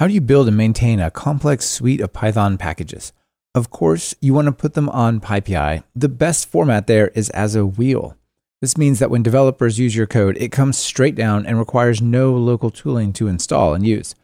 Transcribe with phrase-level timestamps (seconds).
[0.00, 3.12] How do you build and maintain a complex suite of Python packages?
[3.54, 5.84] Of course, you want to put them on PyPI.
[5.94, 8.16] The best format there is as a wheel.
[8.62, 12.32] This means that when developers use your code, it comes straight down and requires no
[12.32, 14.14] local tooling to install and use.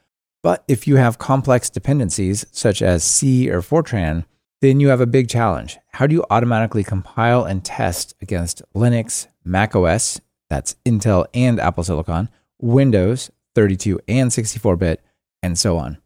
[0.43, 4.25] But if you have complex dependencies, such as C or Fortran,
[4.63, 5.77] then you have a big challenge.
[5.93, 11.85] How do you automatically compile and test against Linux, Mac OS, that's Intel and Apple
[11.85, 12.31] Silicon,
[12.63, 15.03] Windows, 32 and 64 bit,
[15.47, 15.99] and so on.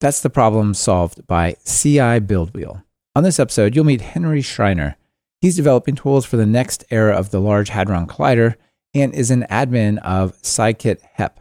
[0.00, 2.82] That's the problem solved by cibuildwheel.
[3.14, 4.96] On this episode, you'll meet Henry Schreiner.
[5.40, 8.56] He's developing tools for the next era of the Large Hadron Collider
[8.94, 11.38] and is an admin of Scikit HEP.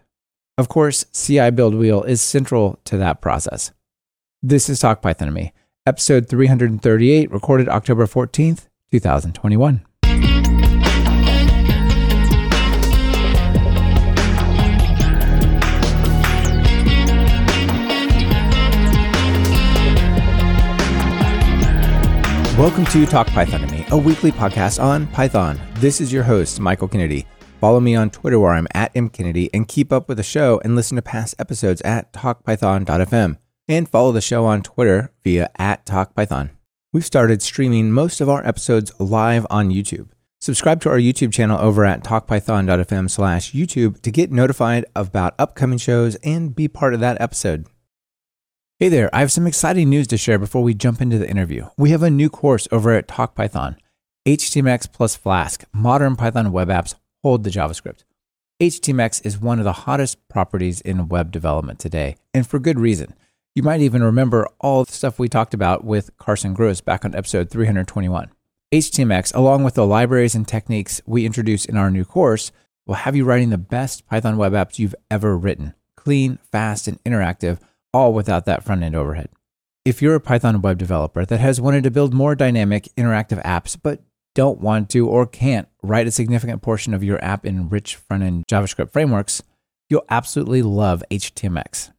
[0.58, 3.72] Of course, cibuildwheel is central to that process.
[4.44, 5.54] This is Talk Python to Me,
[5.86, 9.87] episode 338, recorded October 14th, 2021.
[22.58, 25.62] Welcome to Talk Python to Me, a weekly podcast on Python.
[25.76, 27.28] This is your host, Michael Kennedy.
[27.62, 30.76] Follow me on Twitter where I'm at mkennedy and keep up with the show and
[30.76, 33.38] listen to past episodes at talkpython.fm.
[33.68, 36.50] And follow the show on Twitter via at talkpython.
[36.92, 40.10] We've started streaming most of our episodes live on YouTube.
[40.40, 45.78] Subscribe to our YouTube channel over at talkpython.fm slash YouTube to get notified about upcoming
[45.78, 47.68] shows and be part of that episode.
[48.80, 51.66] Hey there, I have some exciting news to share before we jump into the interview.
[51.80, 53.76] We have a new course over at TalkPython
[54.28, 58.04] HTMX plus Flask, modern Python web apps hold the JavaScript.
[58.62, 63.16] HTMX is one of the hottest properties in web development today, and for good reason.
[63.56, 67.16] You might even remember all the stuff we talked about with Carson Gross back on
[67.16, 68.30] episode 321.
[68.72, 72.52] HTMX, along with the libraries and techniques we introduce in our new course,
[72.86, 77.04] will have you writing the best Python web apps you've ever written clean, fast, and
[77.06, 77.58] interactive
[77.98, 79.30] all without that front end overhead.
[79.84, 83.76] If you're a Python web developer that has wanted to build more dynamic, interactive apps,
[83.82, 84.04] but
[84.36, 88.22] don't want to or can't write a significant portion of your app in rich front
[88.22, 89.42] end JavaScript frameworks,
[89.90, 91.92] you'll absolutely love HTMX.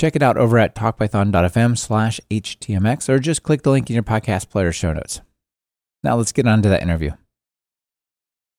[0.00, 4.02] Check it out over at talkpython.fm slash HTMX or just click the link in your
[4.02, 5.20] podcast player show notes.
[6.02, 7.10] Now let's get on to that interview.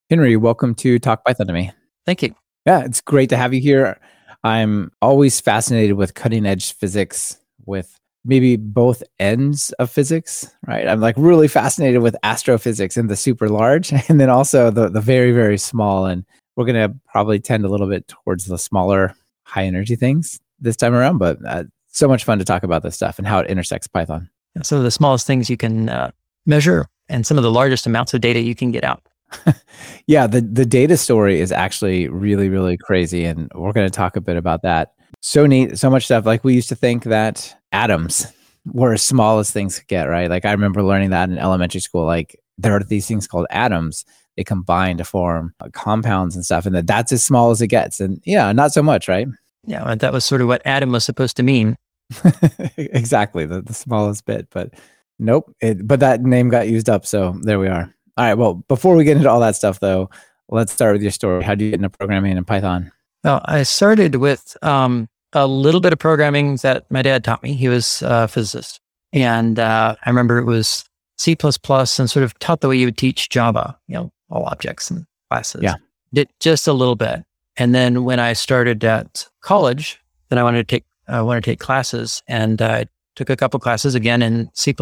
[0.10, 1.72] Henry, welcome to Talk Python to me.
[2.06, 2.36] Thank you.
[2.66, 4.00] Yeah, it's great to have you here.
[4.44, 10.88] I'm always fascinated with cutting edge physics with maybe both ends of physics, right?
[10.88, 15.02] I'm like really fascinated with astrophysics and the super large and then also the the
[15.02, 19.16] very very small and we're going to probably tend a little bit towards the smaller
[19.44, 22.96] high energy things this time around, but uh, so much fun to talk about this
[22.96, 24.30] stuff and how it intersects Python.
[24.62, 26.12] Some of the smallest things you can uh,
[26.46, 29.02] measure and some of the largest amounts of data you can get out.
[30.08, 34.16] yeah, the the data story is actually really really crazy, and we're going to talk
[34.16, 34.94] a bit about that.
[35.22, 36.26] So neat, so much stuff.
[36.26, 38.26] Like we used to think that atoms
[38.66, 40.30] were as small as things could get, right?
[40.30, 42.06] Like I remember learning that in elementary school.
[42.06, 44.06] Like there are these things called atoms.
[44.38, 47.68] They combine to form uh, compounds and stuff, and that that's as small as it
[47.68, 48.00] gets.
[48.00, 49.28] And yeah, not so much, right?
[49.66, 51.76] Yeah, that was sort of what atom was supposed to mean.
[52.78, 54.74] exactly, the, the smallest bit, but
[55.20, 55.54] nope.
[55.62, 57.94] It, but that name got used up, so there we are.
[58.20, 58.34] All right.
[58.34, 60.10] Well, before we get into all that stuff, though,
[60.50, 61.42] let's start with your story.
[61.42, 62.92] How did you get into programming in Python?
[63.24, 67.54] Well, I started with um, a little bit of programming that my dad taught me.
[67.54, 68.82] He was a physicist.
[69.14, 70.84] And uh, I remember it was
[71.18, 74.92] C and sort of taught the way you would teach Java, you know, all objects
[74.92, 75.64] and classes.
[75.64, 75.76] Yeah.
[76.14, 77.24] Did just a little bit.
[77.56, 79.98] And then when I started at college,
[80.28, 83.62] then I wanted to take, I wanted to take classes and I took a couple
[83.62, 84.74] classes again in C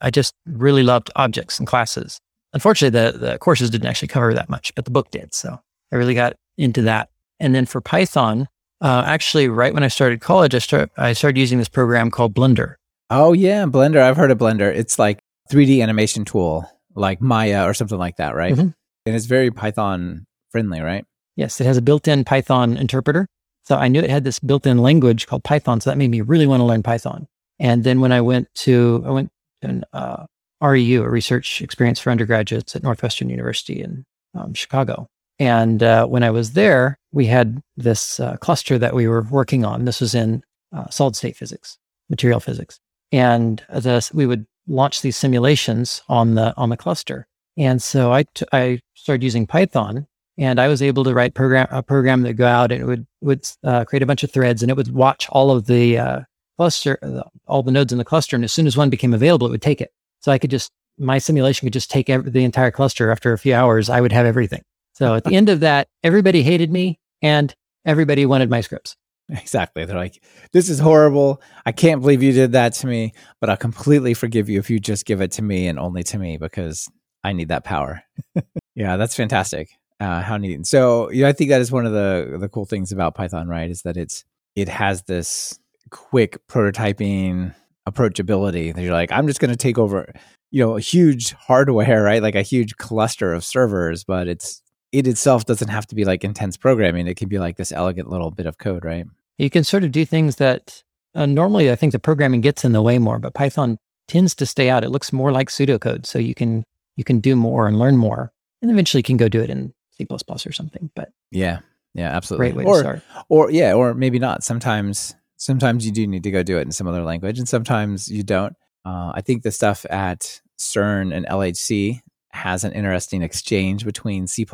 [0.00, 2.18] I just really loved objects and classes.
[2.52, 5.34] Unfortunately, the, the courses didn't actually cover that much, but the book did.
[5.34, 5.58] So
[5.90, 7.08] I really got into that.
[7.40, 8.48] And then for Python,
[8.80, 12.34] uh, actually, right when I started college, I, start, I started using this program called
[12.34, 12.74] Blender.
[13.10, 14.00] Oh, yeah, Blender.
[14.00, 14.74] I've heard of Blender.
[14.74, 15.20] It's like
[15.50, 18.54] 3D animation tool, like Maya or something like that, right?
[18.54, 18.68] Mm-hmm.
[19.06, 21.04] And it's very Python friendly, right?
[21.36, 23.26] Yes, it has a built in Python interpreter.
[23.64, 25.80] So I knew it had this built in language called Python.
[25.80, 27.26] So that made me really want to learn Python.
[27.58, 29.30] And then when I went to, I went
[29.62, 30.26] an uh,
[30.62, 34.04] REU, a research experience for undergraduates at Northwestern University in
[34.34, 35.08] um, Chicago.
[35.38, 39.64] And uh, when I was there, we had this uh, cluster that we were working
[39.64, 39.84] on.
[39.84, 40.42] This was in
[40.72, 41.78] uh, solid state physics,
[42.08, 42.78] material physics,
[43.10, 47.26] and the, we would launch these simulations on the on the cluster.
[47.56, 50.06] And so I, t- I started using Python,
[50.38, 53.06] and I was able to write program a program that go out and it would
[53.20, 56.20] would uh, create a bunch of threads, and it would watch all of the uh,
[56.56, 56.98] cluster,
[57.46, 58.36] all the nodes in the cluster.
[58.36, 59.92] And as soon as one became available, it would take it.
[60.20, 63.10] So I could just, my simulation could just take every, the entire cluster.
[63.10, 64.62] After a few hours, I would have everything.
[64.94, 67.54] So at the end of that, everybody hated me and
[67.84, 68.96] everybody wanted my scripts.
[69.30, 69.84] Exactly.
[69.86, 70.22] They're like,
[70.52, 71.40] this is horrible.
[71.64, 74.78] I can't believe you did that to me, but I'll completely forgive you if you
[74.78, 76.86] just give it to me and only to me because
[77.24, 78.02] I need that power.
[78.74, 79.70] yeah, that's fantastic.
[80.00, 80.66] Uh, how neat.
[80.66, 83.70] So, I think that is one of the the cool things about Python, right?
[83.70, 84.24] Is that it's
[84.56, 85.58] it has this
[85.92, 87.54] quick prototyping
[87.88, 90.12] approachability that you're like, I'm just going to take over,
[90.50, 92.22] you know, a huge hardware, right?
[92.22, 96.24] Like a huge cluster of servers, but it's it itself doesn't have to be like
[96.24, 97.06] intense programming.
[97.06, 99.06] It can be like this elegant little bit of code, right?
[99.38, 100.82] You can sort of do things that
[101.14, 103.78] uh, normally I think the programming gets in the way more, but Python
[104.08, 104.84] tends to stay out.
[104.84, 106.64] It looks more like pseudocode, so you can
[106.96, 109.72] you can do more and learn more, and eventually you can go do it in
[109.92, 110.90] C or something.
[110.94, 111.60] But yeah,
[111.94, 112.52] yeah, absolutely.
[112.52, 113.02] Great way or, to start.
[113.28, 114.44] Or yeah, or maybe not.
[114.44, 118.08] Sometimes sometimes you do need to go do it in some other language, and sometimes
[118.08, 118.54] you don't.
[118.84, 122.00] Uh, I think the stuff at CERN and LHC
[122.30, 124.46] has an interesting exchange between C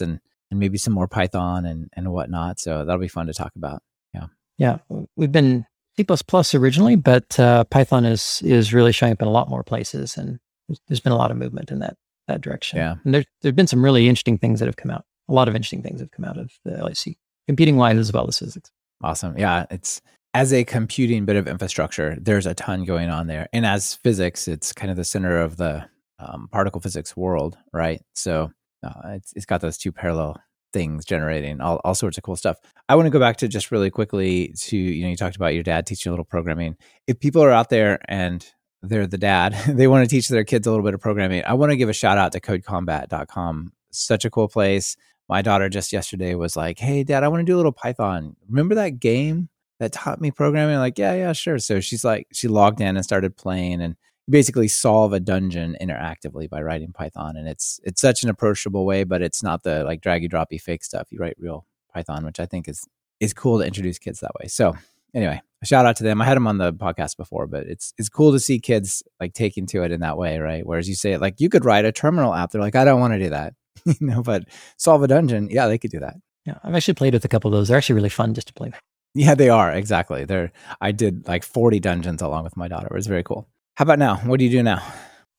[0.00, 0.20] and
[0.50, 2.58] and maybe some more Python and and whatnot.
[2.58, 3.82] So that'll be fun to talk about.
[4.12, 4.26] Yeah,
[4.58, 4.78] yeah,
[5.16, 5.66] we've been
[5.96, 6.04] C
[6.58, 10.40] originally, but uh, Python is is really showing up in a lot more places, and
[10.88, 11.96] there's been a lot of movement in that
[12.26, 12.78] that direction.
[12.78, 15.04] Yeah, and there there've been some really interesting things that have come out.
[15.28, 17.16] A lot of interesting things have come out of the LHC,
[17.46, 18.70] computing wise as well as physics.
[19.02, 19.38] Awesome.
[19.38, 20.00] Yeah, it's
[20.34, 24.48] as a computing bit of infrastructure, there's a ton going on there, and as physics,
[24.48, 25.88] it's kind of the center of the
[26.18, 28.02] um, particle physics world, right?
[28.14, 28.50] So
[28.82, 30.36] uh, it's it's got those two parallel
[30.72, 32.58] things generating all, all sorts of cool stuff.
[32.88, 35.54] I want to go back to just really quickly to you know you talked about
[35.54, 36.76] your dad teaching a little programming.
[37.06, 38.44] If people are out there and
[38.82, 41.44] they're the dad, they want to teach their kids a little bit of programming.
[41.46, 43.72] I want to give a shout out to codecombat.com.
[43.92, 44.96] Such a cool place.
[45.28, 48.36] My daughter just yesterday was like, "Hey dad, I want to do a little Python.
[48.48, 49.48] Remember that game
[49.80, 53.04] that taught me programming?" Like, "Yeah, yeah, sure." So she's like she logged in and
[53.04, 53.96] started playing and
[54.28, 57.36] basically solve a dungeon interactively by writing Python.
[57.36, 60.84] And it's it's such an approachable way, but it's not the like draggy droppy fake
[60.84, 61.08] stuff.
[61.10, 62.86] You write real Python, which I think is
[63.20, 64.48] is cool to introduce kids that way.
[64.48, 64.76] So
[65.14, 66.20] anyway, shout out to them.
[66.20, 69.34] I had them on the podcast before, but it's it's cool to see kids like
[69.34, 70.66] taking to it in that way, right?
[70.66, 72.50] Whereas you say like you could write a terminal app.
[72.50, 73.54] They're like, I don't want to do that.
[73.84, 74.44] you know, but
[74.78, 76.16] solve a dungeon, yeah, they could do that.
[76.46, 77.68] Yeah, I've actually played with a couple of those.
[77.68, 78.72] They're actually really fun just to play.
[79.14, 80.24] Yeah, they are exactly.
[80.24, 80.52] They're.
[80.80, 82.88] I did like forty dungeons along with my daughter.
[82.90, 83.48] It was very cool.
[83.76, 84.16] How about now?
[84.16, 84.82] What do you do now?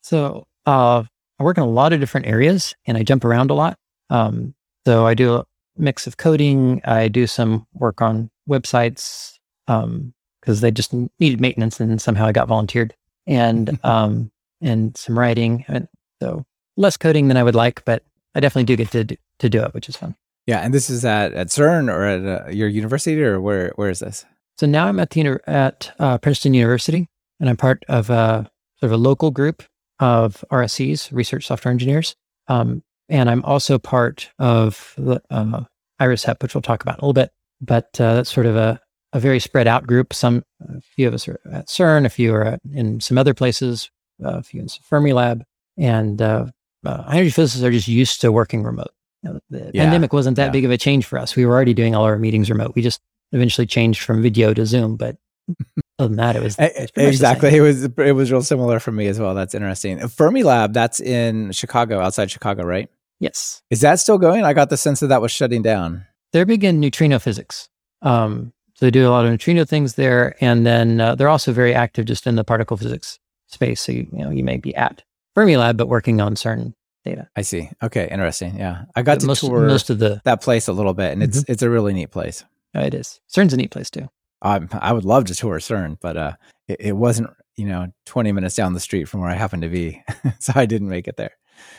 [0.01, 1.03] So uh,
[1.39, 3.77] I work in a lot of different areas and I jump around a lot.
[4.09, 4.53] Um,
[4.85, 5.45] so I do a
[5.77, 6.81] mix of coding.
[6.85, 9.33] I do some work on websites
[9.65, 10.13] because um,
[10.43, 12.93] they just needed maintenance and somehow I got volunteered
[13.25, 14.31] and um,
[14.61, 15.65] and some writing.
[15.67, 15.87] And
[16.21, 16.45] so
[16.77, 18.03] less coding than I would like, but
[18.35, 20.15] I definitely do get to to do it, which is fun.
[20.47, 23.89] Yeah, and this is at, at CERN or at uh, your university, or where where
[23.89, 24.25] is this?
[24.57, 27.07] So now I'm at the at uh, Princeton University,
[27.39, 28.49] and I'm part of a
[28.79, 29.63] sort of a local group
[29.99, 32.15] of RSEs, research software engineers.
[32.47, 35.63] Um, and I'm also part of the uh,
[35.99, 37.31] IRIS-HEP, which we'll talk about in a little bit.
[37.61, 38.79] But uh, that's sort of a,
[39.13, 40.13] a very spread out group.
[40.13, 43.33] Some, a few of us are at CERN, a few are at, in some other
[43.33, 43.89] places,
[44.21, 45.43] a few in Fermilab.
[45.77, 46.47] And uh,
[46.85, 48.91] uh, energy physicists are just used to working remote.
[49.25, 49.83] Know, the yeah.
[49.83, 50.51] pandemic wasn't that yeah.
[50.51, 51.35] big of a change for us.
[51.35, 52.73] We were already doing all our meetings remote.
[52.75, 53.01] We just
[53.31, 55.17] eventually changed from video to Zoom, but
[55.99, 57.55] other than that, it was, it was exactly.
[57.55, 59.33] It was it was real similar for me as well.
[59.33, 59.97] That's interesting.
[59.99, 62.89] Fermilab, that's in Chicago, outside Chicago, right?
[63.19, 63.61] Yes.
[63.69, 64.43] Is that still going?
[64.43, 66.05] I got the sense that that was shutting down.
[66.33, 67.69] They're big in neutrino physics.
[68.01, 71.53] Um, so they do a lot of neutrino things there, and then uh, they're also
[71.53, 73.81] very active just in the particle physics space.
[73.81, 75.01] So you, you know you may be at
[75.35, 76.75] Fermilab, but working on certain
[77.05, 77.29] data.
[77.35, 77.69] I see.
[77.81, 78.57] Okay, interesting.
[78.57, 81.13] Yeah, I got but to most, tour most of the that place a little bit,
[81.13, 81.51] and it's mm-hmm.
[81.51, 82.43] it's a really neat place.
[82.75, 83.21] Oh, it is.
[83.33, 84.09] CERN's a neat place too.
[84.41, 86.33] I, I would love to tour CERN, but uh,
[86.67, 89.69] it, it, wasn't, you know, 20 minutes down the street from where I happened to
[89.69, 90.03] be.
[90.39, 91.31] so I didn't make it there.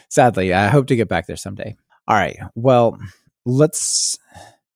[0.09, 1.76] Sadly, I hope to get back there someday.
[2.09, 2.38] All right.
[2.54, 2.99] Well,
[3.45, 4.18] let's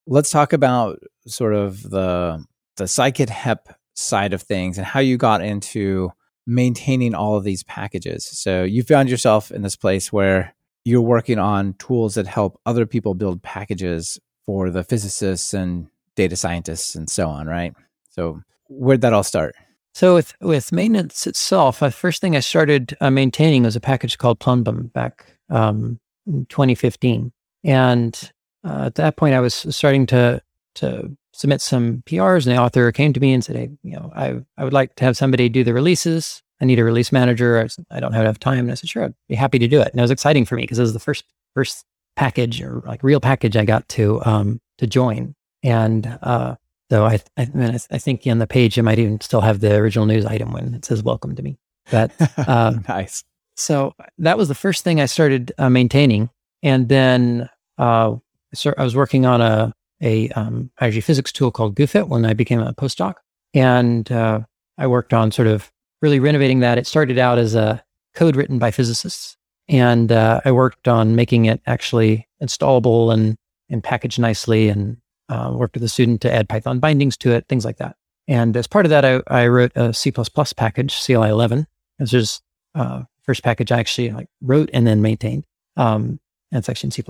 [0.06, 2.44] let's talk about sort of the
[2.76, 6.10] the scikit hep side of things and how you got into
[6.46, 8.26] maintaining all of these packages.
[8.26, 10.54] So you found yourself in this place where
[10.84, 16.36] you're working on tools that help other people build packages for the physicists and data
[16.36, 17.74] scientists and so on, right?
[18.10, 19.54] So where'd that all start?
[19.94, 24.18] So with with maintenance itself, the first thing I started uh, maintaining was a package
[24.18, 27.32] called Plumbum back um, in 2015,
[27.64, 28.32] and
[28.64, 30.40] uh, at that point I was starting to
[30.76, 34.12] to submit some PRs, and the author came to me and said, "Hey, you know,
[34.14, 36.42] I I would like to have somebody do the releases.
[36.60, 37.58] I need a release manager.
[37.58, 39.80] I, I don't have enough time." And I said, "Sure, I'd be happy to do
[39.80, 42.82] it." And it was exciting for me because it was the first first package or
[42.86, 45.34] like real package I got to um, to join.
[45.62, 46.56] And uh,
[46.90, 49.76] so I, I, I, I think on the page I might even still have the
[49.76, 51.58] original news item when it says "Welcome to me."
[51.90, 52.12] But
[52.46, 53.24] um, nice.
[53.56, 56.28] So that was the first thing I started uh, maintaining,
[56.62, 58.16] and then uh,
[58.52, 62.60] so I was working on a a um, physics tool called GooFit when I became
[62.60, 63.14] a postdoc.
[63.54, 64.40] And uh,
[64.78, 65.70] I worked on sort of
[66.02, 66.78] really renovating that.
[66.78, 67.82] It started out as a
[68.14, 69.36] code written by physicists.
[69.68, 73.36] And uh, I worked on making it actually installable and,
[73.68, 74.96] and packaged nicely and
[75.28, 77.96] uh, worked with a student to add Python bindings to it, things like that.
[78.26, 81.66] And as part of that, I, I wrote a C++ package, CLI 11.
[81.98, 82.40] This is
[82.74, 85.44] uh, first package I actually like wrote and then maintained.
[85.76, 87.02] Um, and it's actually in C++.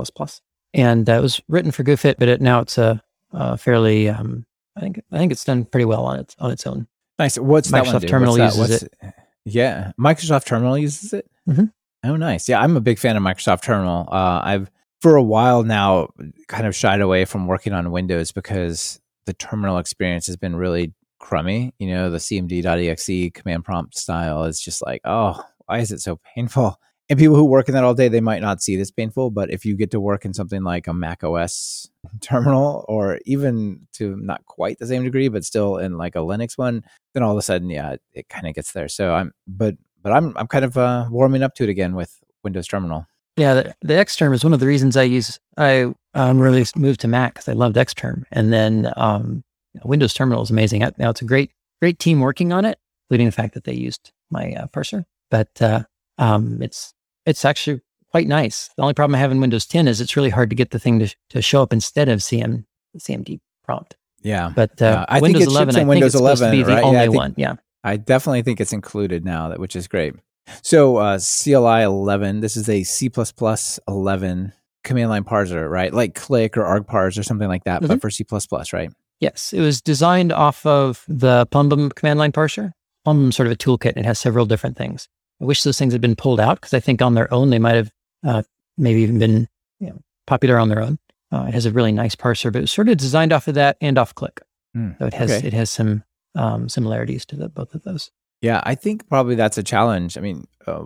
[0.74, 4.46] And uh, it was written for GooFit, but it, now it's a, a fairly, um,
[4.76, 6.86] I think, I think it's done pretty well on its on its own.
[7.18, 7.38] Nice.
[7.38, 8.08] What's Microsoft that one do?
[8.08, 11.30] Terminal What's uses What's- Yeah, Microsoft Terminal uses it.
[11.48, 11.72] Mhm.
[12.04, 12.48] Oh, nice.
[12.48, 14.08] Yeah, I'm a big fan of Microsoft Terminal.
[14.10, 14.70] Uh, I've
[15.02, 16.08] for a while now
[16.48, 20.92] kind of shied away from working on Windows because the terminal experience has been really
[21.18, 21.74] crummy.
[21.78, 26.18] You know, the cmd.exe command prompt style is just like, oh, why is it so
[26.34, 26.78] painful?
[27.10, 29.50] And people who work in that all day, they might not see as painful, but
[29.50, 31.90] if you get to work in something like a Mac OS
[32.20, 36.56] terminal, or even to not quite the same degree, but still in like a Linux
[36.56, 38.86] one, then all of a sudden, yeah, it, it kind of gets there.
[38.86, 42.16] So I'm, but but I'm I'm kind of uh, warming up to it again with
[42.44, 43.06] Windows Terminal.
[43.36, 45.40] Yeah, the, the iTerm is one of the reasons I use.
[45.56, 49.42] I um, really moved to Mac because I loved iTerm, and then um,
[49.84, 50.88] Windows Terminal is amazing.
[50.96, 51.50] Now it's a great
[51.82, 55.04] great team working on it, including the fact that they used my uh, parser.
[55.28, 55.82] But uh,
[56.18, 56.94] um, it's
[57.30, 58.68] it's actually quite nice.
[58.76, 60.78] The only problem I have in Windows 10 is it's really hard to get the
[60.78, 62.64] thing to, to show up instead of CM
[62.98, 63.96] CMD prompt.
[64.22, 66.22] Yeah, But uh, Yeah, I think Windows it ships 11, in I think Windows it's
[66.22, 66.80] supposed to 11, be the right?
[66.82, 67.34] Yeah, only think- one.
[67.38, 67.54] Yeah.
[67.82, 70.14] I definitely think it's included now, that which is great.
[70.62, 73.08] So uh, CLI 11, this is a C++
[73.88, 74.52] 11
[74.84, 75.92] command line parser, right?
[75.94, 78.24] Like Click or argparse or something like that, but for C++,
[78.72, 78.90] right?
[79.20, 82.72] Yes, it was designed off of the Plumbum command line parser.
[83.06, 83.90] Plumbum's sort of a toolkit.
[83.90, 85.08] and It has several different things.
[85.40, 87.58] I wish those things had been pulled out because I think on their own they
[87.58, 87.92] might have
[88.24, 88.42] uh,
[88.76, 90.98] maybe even been you know, popular on their own.
[91.32, 93.54] Uh, it has a really nice parser, but it was sort of designed off of
[93.54, 94.40] that and off Click.
[94.74, 95.46] Hmm, So it has okay.
[95.46, 96.04] it has some
[96.34, 98.10] um, similarities to the, both of those.
[98.40, 100.16] Yeah, I think probably that's a challenge.
[100.16, 100.82] I mean, uh,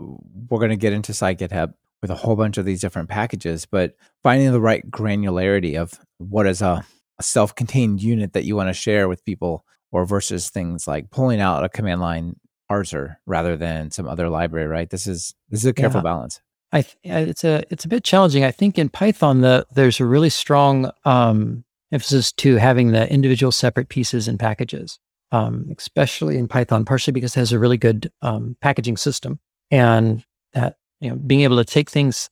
[0.49, 3.95] we're going to get into scikit-HEP with a whole bunch of these different packages, but
[4.23, 6.85] finding the right granularity of what is a,
[7.19, 11.41] a self-contained unit that you want to share with people, or versus things like pulling
[11.41, 12.35] out a command line
[12.71, 14.67] parser rather than some other library.
[14.67, 14.91] Right?
[14.91, 16.05] This is this is a careful Yeah.
[16.05, 16.41] balance.
[16.73, 16.97] I th-
[17.29, 18.45] it's a it's a bit challenging.
[18.45, 23.53] I think in Python the there's a really strong um, emphasis to having the individual
[23.53, 24.99] separate pieces and packages,
[25.31, 29.39] um, especially in Python, partially because it has a really good um, packaging system,
[29.71, 32.29] and that you know being able to take things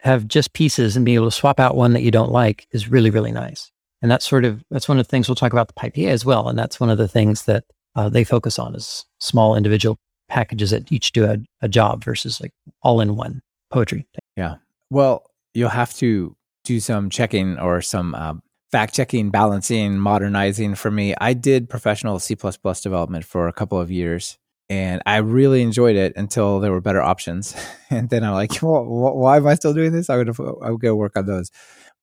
[0.00, 2.88] have just pieces and being able to swap out one that you don't like is
[2.90, 3.72] really really nice.
[4.02, 6.22] And that's sort of that's one of the things we'll talk about the PyPA as
[6.24, 7.64] well, and that's one of the things that
[7.96, 9.96] uh, they focus on is small individual
[10.28, 14.06] packages that each do a, a job versus like all in one poetry.
[14.36, 14.56] Yeah.
[14.90, 15.24] Well,
[15.54, 21.14] you'll have to do some checking or some um, fact checking, balancing, modernizing for me.
[21.20, 24.38] I did professional C development for a couple of years
[24.68, 27.54] and I really enjoyed it until there were better options.
[27.88, 30.10] And then I'm like, well, why am I still doing this?
[30.10, 30.28] I would,
[30.60, 31.52] I would go work on those.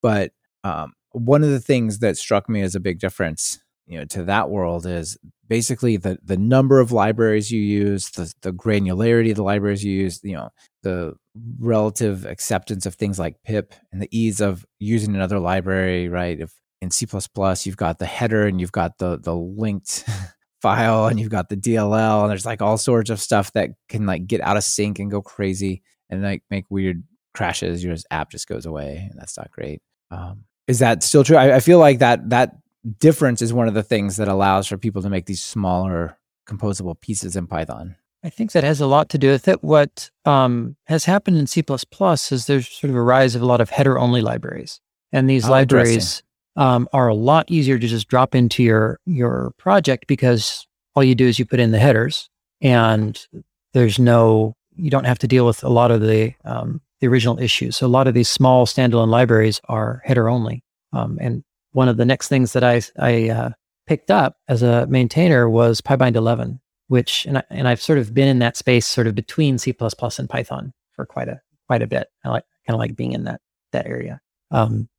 [0.02, 0.32] But
[0.64, 4.24] um, one of the things that struck me as a big difference you know to
[4.24, 9.36] that world is basically the the number of libraries you use the the granularity of
[9.36, 10.50] the libraries you use you know
[10.84, 11.14] the
[11.60, 16.40] relative acceptance of things like pip and the ease of using another library right?
[16.40, 17.08] If in c++
[17.64, 20.06] you've got the header and you've got the the linked
[20.62, 24.06] file and you've got the dll and there's like all sorts of stuff that can
[24.06, 27.84] like get out of sync and go crazy and like make weird crashes.
[27.84, 29.82] Your app just goes away and that's not great.
[30.12, 31.38] Um, is that still true?
[31.38, 32.56] I, I feel like that that
[33.00, 37.00] difference is one of the things that allows for people to make these smaller composable
[37.00, 39.62] pieces in python I think that has a lot to do with it.
[39.64, 43.60] What um, has happened in C is there's sort of a rise of a lot
[43.60, 44.80] of header only libraries,
[45.12, 46.24] and these Oh, libraries
[46.56, 51.16] um, are a lot easier to just drop into your your project because all you
[51.16, 52.30] do is you put in the headers,
[52.62, 53.28] and
[53.74, 57.38] there's no you don't have to deal with a lot of the um, the original
[57.40, 57.76] issues.
[57.76, 60.64] So a lot of these small standalone libraries are header only,
[60.94, 61.44] um, and
[61.74, 63.50] one of the next things that I I uh,
[63.86, 68.14] picked up as a maintainer was PyBind 11 which and I, and I've sort of
[68.14, 71.88] been in that space sort of between C++ and Python for quite a quite a
[71.88, 72.08] bit.
[72.24, 74.22] I like kind of like being in that that area.
[74.52, 74.90] Um,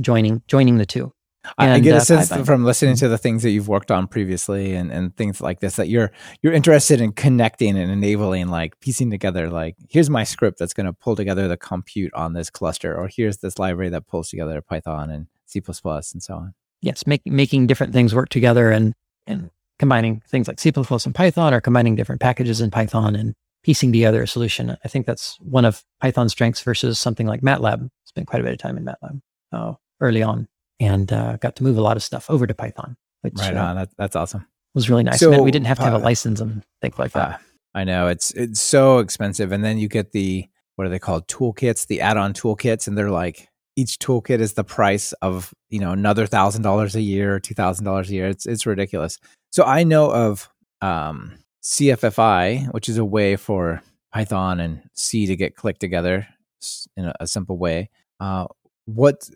[0.00, 1.12] joining joining the two.
[1.58, 2.44] I, I get a uh, sense Python.
[2.44, 5.76] from listening to the things that you've worked on previously and, and things like this
[5.76, 10.58] that you're you're interested in connecting and enabling like piecing together like here's my script
[10.58, 14.08] that's going to pull together the compute on this cluster or here's this library that
[14.08, 18.70] pulls together python and c++ and so on Yes, make, making different things work together
[18.70, 18.94] and
[19.26, 23.92] and combining things like C++ and Python or combining different packages in Python and piecing
[23.92, 24.76] together a solution.
[24.84, 27.88] I think that's one of Python's strengths versus something like MATLAB.
[28.04, 29.20] Spent quite a bit of time in MATLAB
[29.52, 30.48] uh, early on.
[30.78, 33.64] and uh, got to move a lot of stuff over to Python, which right uh,
[33.64, 33.76] on.
[33.76, 34.42] That, that's awesome.
[34.42, 35.18] It was really nice.
[35.18, 37.28] So, we didn't have to have a uh, license and things like that.
[37.28, 37.38] Uh,
[37.74, 41.26] I know it's it's so expensive, and then you get the what are they called
[41.26, 45.92] toolkits, the add-on toolkits, and they're like each toolkit is the price of you know
[45.92, 48.28] another thousand dollars a year or two thousand dollars a year.
[48.28, 49.18] It's it's ridiculous.
[49.50, 55.36] So I know of um, CFFI, which is a way for Python and C to
[55.36, 56.26] get clicked together
[56.96, 57.90] in a, a simple way.
[58.18, 58.46] Uh,
[58.86, 59.28] what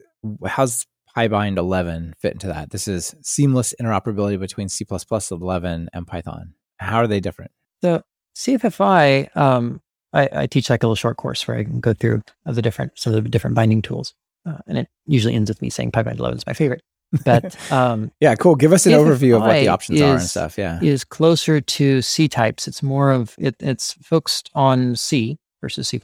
[0.46, 2.70] how's PyBind 11 fit into that?
[2.70, 4.86] This is seamless interoperability between C++
[5.30, 6.54] 11 and Python.
[6.78, 7.50] How are they different?
[7.82, 8.02] So
[8.36, 9.80] CFFI, um,
[10.12, 12.62] I, I teach like a little short course where I can go through of the
[12.62, 14.14] different some of the different binding tools,
[14.46, 16.82] uh, and it usually ends with me saying PyBind 11 is my favorite.
[17.24, 18.54] But um, Yeah, cool.
[18.54, 20.56] Give us an overview of what the options are and stuff.
[20.56, 20.80] Yeah.
[20.82, 22.68] is closer to C types.
[22.68, 26.00] It's more of it, it's focused on C versus C++.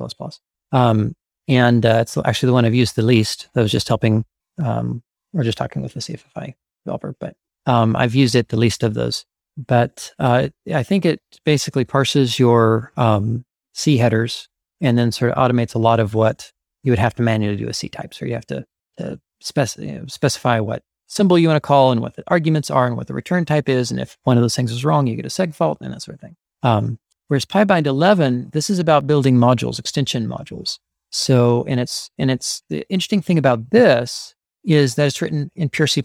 [0.72, 1.14] Um,
[1.48, 3.48] and uh, it's actually the one I've used the least.
[3.54, 4.24] I was just helping,
[4.62, 5.02] um,
[5.32, 8.94] or just talking with the CFFI developer, but um, I've used it the least of
[8.94, 9.24] those.
[9.56, 14.48] But uh, I think it basically parses your um, C headers
[14.80, 16.52] and then sort of automates a lot of what
[16.86, 18.14] you would have to manually do a C type.
[18.14, 18.64] So you have to,
[18.98, 22.70] to spec- you know, specify what symbol you want to call and what the arguments
[22.70, 23.90] are and what the return type is.
[23.90, 26.02] And if one of those things is wrong, you get a seg fault and that
[26.02, 26.36] sort of thing.
[26.62, 30.78] Um, whereas PyBind 11, this is about building modules, extension modules.
[31.10, 35.68] So, and it's, and it's the interesting thing about this is that it's written in
[35.68, 36.02] pure C++.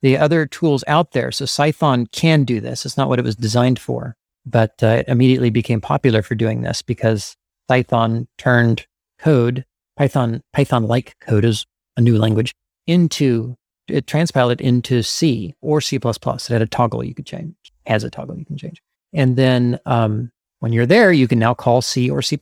[0.00, 2.86] The other tools out there, so Cython can do this.
[2.86, 6.62] It's not what it was designed for, but uh, it immediately became popular for doing
[6.62, 7.36] this because
[7.68, 8.86] Cython turned
[9.18, 9.64] code,
[9.98, 12.54] Python, Python-like code is a new language,
[12.86, 13.56] into
[13.88, 15.96] it transpiled it into C or C++.
[15.96, 17.54] It had a toggle you could change,
[17.86, 18.80] has a toggle you can change.
[19.12, 22.38] And then um, when you're there, you can now call C or C++.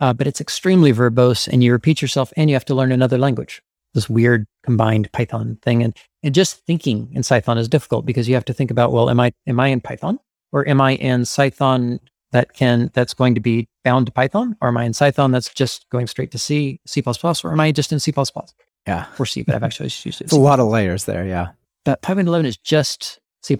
[0.00, 3.18] Uh, but it's extremely verbose and you repeat yourself and you have to learn another
[3.18, 3.62] language.
[3.92, 5.82] This weird combined Python thing.
[5.82, 9.08] And, and just thinking in Python is difficult because you have to think about, well,
[9.08, 10.18] am I, am I in Python
[10.50, 12.00] or am I in Python
[12.34, 14.56] that can, that's going to be bound to Python?
[14.60, 17.00] Or am I in Python that's just going straight to C, C++?
[17.06, 18.12] Or am I just in C++?
[18.86, 19.06] Yeah.
[19.18, 20.20] Or C, but I've actually used it.
[20.24, 21.24] It's a lot of layers there.
[21.24, 21.50] Yeah.
[21.84, 23.56] but PyBind 11 is just C++,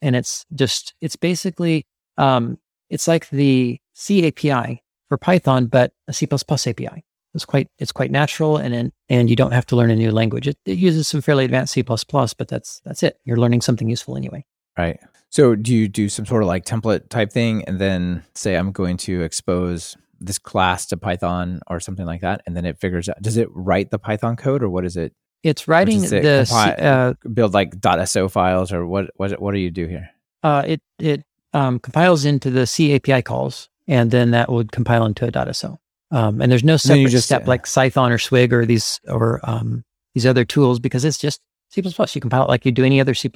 [0.00, 2.56] and it's just it's basically um,
[2.88, 7.04] it's like the C API for Python, but a C++ API.
[7.34, 10.12] It's quite it's quite natural, and and, and you don't have to learn a new
[10.12, 10.46] language.
[10.46, 13.18] It, it uses some fairly advanced C++, but that's that's it.
[13.24, 14.44] You're learning something useful anyway.
[14.78, 15.00] Right.
[15.34, 18.70] So do you do some sort of like template type thing and then say I'm
[18.70, 23.08] going to expose this class to Python or something like that, and then it figures
[23.08, 25.12] out does it write the Python code or what is it?
[25.42, 27.74] It's writing it the C- compile- uh, Build like
[28.06, 30.08] .so files or what what what do you do here?
[30.44, 35.04] uh, it it um, compiles into the C API calls, and then that would compile
[35.04, 35.80] into a .so.
[36.12, 39.82] Um, and there's no separate just- step like Cython or Swig or these or um,
[40.14, 41.82] these other tools because it's just C++.
[41.82, 43.28] You compile it like you do any other C++,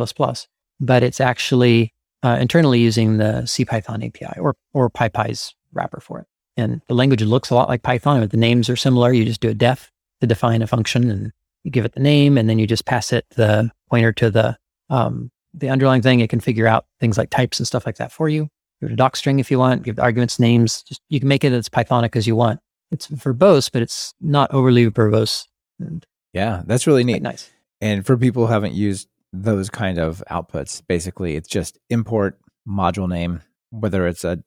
[0.80, 6.26] but it's actually uh, internally using the CPython API or or PyPy's wrapper for it.
[6.56, 9.12] And the language looks a lot like Python, but the names are similar.
[9.12, 12.36] You just do a def to define a function, and you give it the name,
[12.36, 14.56] and then you just pass it the pointer to the
[14.90, 16.20] um, the underlying thing.
[16.20, 18.48] It can figure out things like types and stuff like that for you.
[18.80, 19.82] Give it a doc string if you want.
[19.84, 20.82] Give the arguments names.
[20.82, 22.60] Just you can make it as Pythonic as you want.
[22.90, 25.44] It's verbose, but it's not overly verbose.
[25.78, 27.22] And Yeah, that's really neat.
[27.22, 27.50] nice.
[27.80, 32.38] And for people who haven't used those kind of outputs, basically it's just import
[32.68, 34.42] module name, whether it's a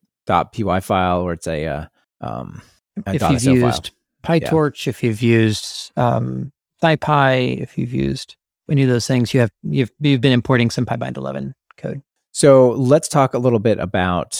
[0.51, 1.85] .py file or it's a uh,
[2.21, 2.61] um,
[3.05, 3.53] a if .so you've file.
[3.53, 3.91] used
[4.23, 8.35] PyTorch, if you've used um, SciPy, if you've used
[8.69, 12.01] any of those things, you have you've you've been importing some PyBind 11 code.
[12.31, 14.31] So let's talk a little bit about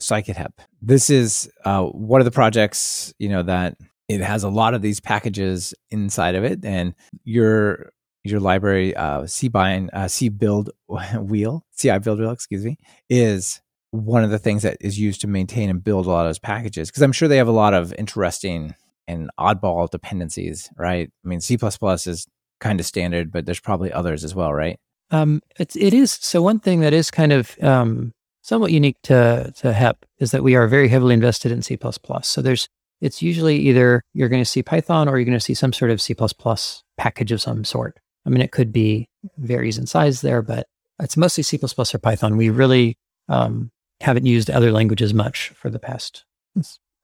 [0.00, 0.60] Scikit-Hep.
[0.80, 3.76] This is uh, one of the projects, you know, that
[4.08, 7.92] it has a lot of these packages inside of it, and your
[8.24, 14.62] your library uh, cbind uh, cbuild wheel, cibuildwheel, excuse me, is one of the things
[14.62, 16.88] that is used to maintain and build a lot of those packages.
[16.88, 18.74] Because I'm sure they have a lot of interesting
[19.08, 21.10] and oddball dependencies, right?
[21.24, 22.26] I mean, C is
[22.60, 24.78] kind of standard, but there's probably others as well, right?
[25.10, 29.52] Um, it's it is so one thing that is kind of um, somewhat unique to
[29.56, 31.78] to HEP is that we are very heavily invested in C++.
[32.22, 32.68] So there's
[33.00, 35.90] it's usually either you're going to see Python or you're going to see some sort
[35.90, 36.14] of C++
[36.96, 37.98] package of some sort.
[38.26, 39.08] I mean, it could be
[39.38, 40.66] varies in size there, but
[41.00, 42.36] it's mostly C++ or Python.
[42.36, 42.96] We really
[43.28, 46.24] um, haven't used other languages much for the past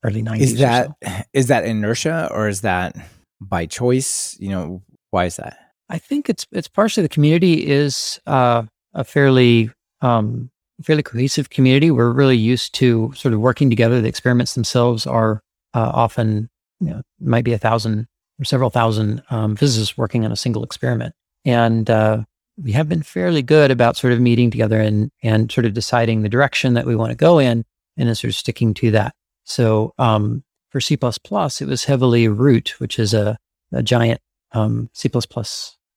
[0.05, 0.41] early 90s.
[0.41, 1.11] is that so.
[1.33, 2.95] is that inertia or is that
[3.41, 8.21] by choice you know why is that I think it's it's partially the community is
[8.27, 10.51] uh, a fairly um,
[10.83, 11.91] fairly cohesive community.
[11.91, 14.01] We're really used to sort of working together.
[14.01, 15.41] The experiments themselves are
[15.75, 16.51] uh, often
[16.81, 18.07] you know might be a thousand
[18.41, 21.15] or severow thousand um, physicists working on a single experiment.
[21.45, 22.25] And uh,
[22.63, 26.23] we have been fairly good about sort of meeting together and, and sort of deciding
[26.23, 27.65] the direction that we want to go in
[27.97, 29.15] and then sort of sticking to that.
[29.45, 33.39] So um, for C++, it was heavily Root, which is a,
[33.73, 34.21] a giant
[34.53, 35.11] um, C++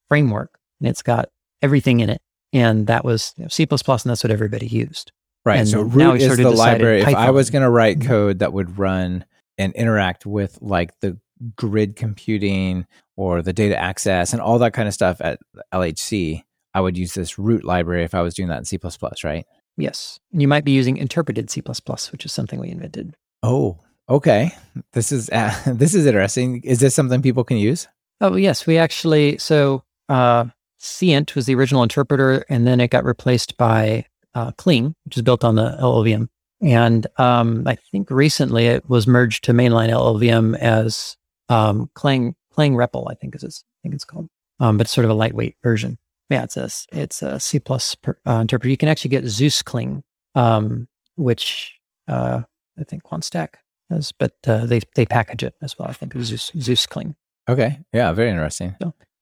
[0.08, 1.30] framework, and it's got
[1.62, 2.22] everything in it.
[2.54, 5.12] And that was you know, C++, and that's what everybody used.
[5.44, 5.60] Right.
[5.60, 7.02] And so now root we is the library.
[7.02, 9.26] If I was going to write code that would run
[9.58, 11.18] and interact with like the
[11.56, 15.40] grid computing or the data access and all that kind of stuff at
[15.74, 18.80] LHC, I would use this root library if I was doing that in C++,
[19.24, 19.46] right?
[19.78, 20.20] Yes.
[20.32, 23.16] You might be using interpreted C++, which is something we invented.
[23.44, 24.52] Oh, okay.
[24.94, 26.62] This is uh, this is interesting.
[26.64, 27.88] Is this something people can use?
[28.20, 28.68] Oh, yes.
[28.68, 30.46] We actually, so uh,
[30.80, 35.44] CINT was the original interpreter, and then it got replaced by uh, which is built
[35.44, 36.28] on the LLVM.
[36.62, 41.18] And um, I think recently it was merged to mainline LLVM as
[41.52, 44.30] um, Clang, Clang REPL, I think is its, I think it's called.
[44.60, 45.98] Um, but it's sort of a lightweight version.
[46.30, 48.70] Yeah, it's a, it's a C plus per, uh, interpreter.
[48.70, 50.04] You can actually get Xeus Cling,
[50.36, 52.42] um, which uh,
[52.80, 53.56] I think QuantStack
[53.90, 55.90] has, but uh, they, they package it as well.
[55.90, 57.16] I think Xeus, Xeus
[57.50, 57.80] Okay.
[57.92, 58.76] Yeah, very interesting.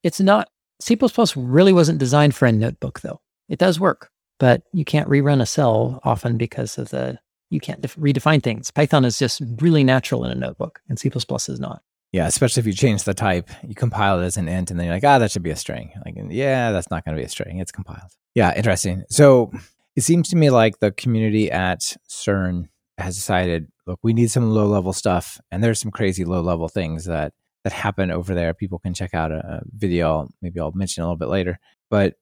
[0.04, 0.50] it's not
[0.82, 0.98] C++
[1.36, 3.22] really wasn't designed for a notebook though.
[3.48, 7.82] It does work, but you can't rerun a cell often because of the you can't
[7.82, 8.70] def- redefine things.
[8.70, 11.82] Python is just really natural in a notebook and C++ is not.
[12.12, 14.88] Yeah, especially if you change the type, you compile it as an int, and then
[14.88, 15.92] you're like, ah, that should be a string.
[16.04, 17.60] Like, yeah, that's not going to be a string.
[17.60, 18.12] It's compiled.
[18.34, 19.04] Yeah, interesting.
[19.10, 19.52] So
[19.96, 24.50] it seems to me like the community at CERN has decided, look, we need some
[24.50, 28.54] low level stuff, and there's some crazy low level things that that happen over there.
[28.54, 30.30] People can check out a, a video.
[30.42, 31.60] Maybe I'll mention a little bit later.
[31.90, 32.16] But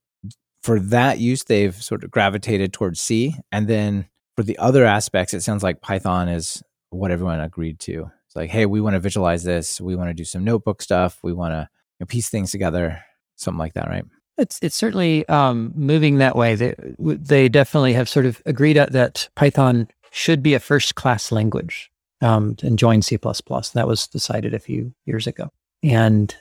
[0.63, 5.33] for that use, they've sort of gravitated towards C, and then for the other aspects,
[5.33, 8.11] it sounds like Python is what everyone agreed to.
[8.37, 9.81] Like, hey, we want to visualize this.
[9.81, 11.19] We want to do some notebook stuff.
[11.23, 11.67] We want to
[11.99, 13.03] you know, piece things together,
[13.35, 14.05] something like that, right?
[14.37, 16.55] It's it's certainly um, moving that way.
[16.55, 21.91] They they definitely have sort of agreed that Python should be a first class language
[22.21, 23.17] um, and join C++.
[23.17, 26.35] That was decided a few years ago, and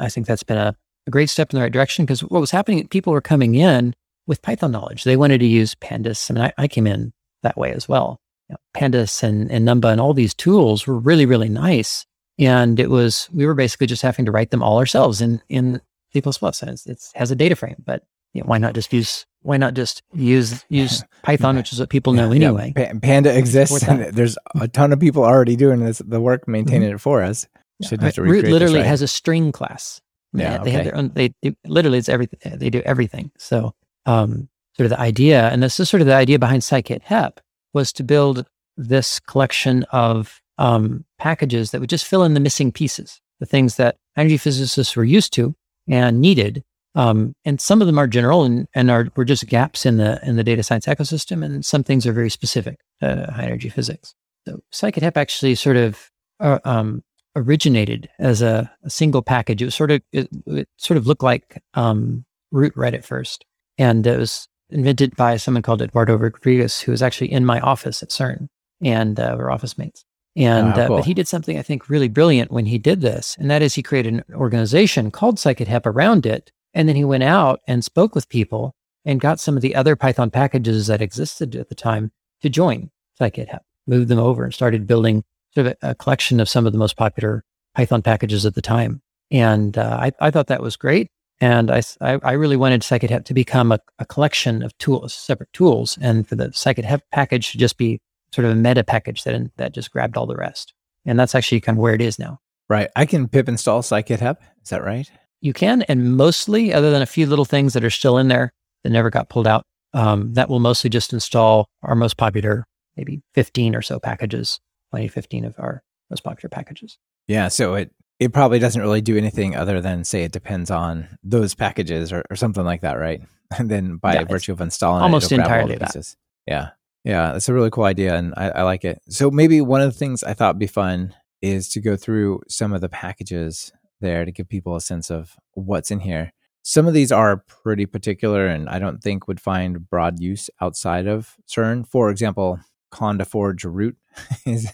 [0.00, 0.74] I think that's been a,
[1.06, 3.94] a great step in the right direction because what was happening, people were coming in
[4.26, 5.04] with Python knowledge.
[5.04, 6.30] They wanted to use Pandas.
[6.30, 7.12] I mean, I, I came in
[7.44, 8.20] that way as well.
[8.48, 12.06] You know, Pandas and, and Numba and all these tools were really, really nice.
[12.38, 15.80] And it was, we were basically just having to write them all ourselves in, in
[16.12, 16.22] C++.
[16.24, 19.56] And it's, it has a data frame, but you know, why not just use, why
[19.56, 22.72] not just use, use Python, which is what people know Yeah, anyway.
[22.76, 26.90] Pa- Panda exists, and there's a ton of people already doing this, the work maintaining
[26.90, 27.46] it for us.
[27.82, 28.86] Shouldn't have to Root recreate this, literally right?
[28.86, 30.00] has a string class.
[30.32, 31.10] Yeah, they, they have their own.
[31.14, 32.58] They do, literally it's everything.
[32.58, 33.30] They do everything.
[33.38, 37.02] So, um, sort of the idea, and this is sort of the idea behind Scikit
[37.02, 37.40] Hep,
[37.74, 42.72] was to build this collection of um, packages that would just fill in the missing
[42.72, 45.54] pieces, the things that energy physicists were used to
[45.88, 46.64] and needed.
[46.94, 50.18] Um, and some of them are general and, and are were just gaps in the
[50.26, 54.14] in the data science ecosystem, and some things are very specific to high energy physics.
[54.46, 57.04] So Scikit Hep actually sort of uh, um,
[57.36, 59.62] originated as a, a single package.
[59.62, 63.44] It was sort of it, it sort of looked like um, root right at first,
[63.76, 68.02] and it was invented by someone called Eduardo Rodrigues, who was actually in my office
[68.02, 68.48] at CERN,
[68.82, 70.04] and uh, we're office mates.
[70.36, 70.96] And Ah, uh, cool.
[70.98, 73.74] but he did something I think really brilliant when he did this, and that is
[73.74, 77.82] he created an organization called Scikit Hep around it, and then he went out and
[77.84, 81.74] spoke with people and got some of the other Python packages that existed at the
[81.74, 85.94] time to join Scikit Hep, moved them over, and started building sort of a, a
[85.94, 87.42] collection of some of the most popular
[87.74, 89.00] Python packages at the time.
[89.30, 91.10] And uh, I, I thought that was great.
[91.40, 95.52] And I, I, really wanted Scikit Hep to become a, a collection of tools, separate
[95.52, 98.00] tools, and for the Scikit Hep package to just be
[98.32, 100.74] sort of a meta package that that just grabbed all the rest.
[101.06, 102.40] And that's actually kind of where it is now.
[102.68, 102.88] right.
[102.96, 104.42] I can pip install Scikit Hep.
[104.62, 105.08] Is that right?
[105.40, 108.52] You can, and mostly, other than a few little things that are still in there
[108.82, 109.62] that never got pulled out,
[109.94, 112.64] um, that will mostly just install our most popular,
[112.96, 114.58] maybe 15 or so packages,
[114.90, 116.98] 20, 15 of our most popular packages.
[117.28, 117.48] Yeah.
[117.48, 121.54] So it it probably doesn't really do anything other than say it depends on those
[121.54, 123.20] packages or, or something like that, right?
[123.58, 125.86] And then by Yeah, virtue of installing almost it, it'll grab all entirely the that.
[125.94, 126.16] pieces.
[126.46, 126.70] Yeah.
[127.02, 127.32] Yeah.
[127.32, 128.14] That's a really cool idea.
[128.14, 129.00] And I, I like it.
[129.08, 132.42] So maybe one of the things I thought would be fun is to go through
[132.46, 136.32] some of the packages there to give people a sense of what's in here.
[136.62, 141.06] Some of these are pretty particular and I don't think would find broad use outside
[141.06, 141.86] of CERN.
[141.88, 143.96] For example, Conda Forge root
[144.46, 144.70] is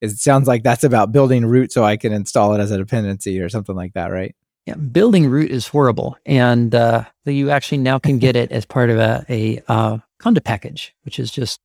[0.00, 3.40] it sounds like that's about building root so I can install it as a dependency
[3.40, 4.34] or something like that, right?
[4.66, 8.90] Yeah, building root is horrible, and uh, you actually now can get it as part
[8.90, 11.60] of a a uh, Conda package, which is just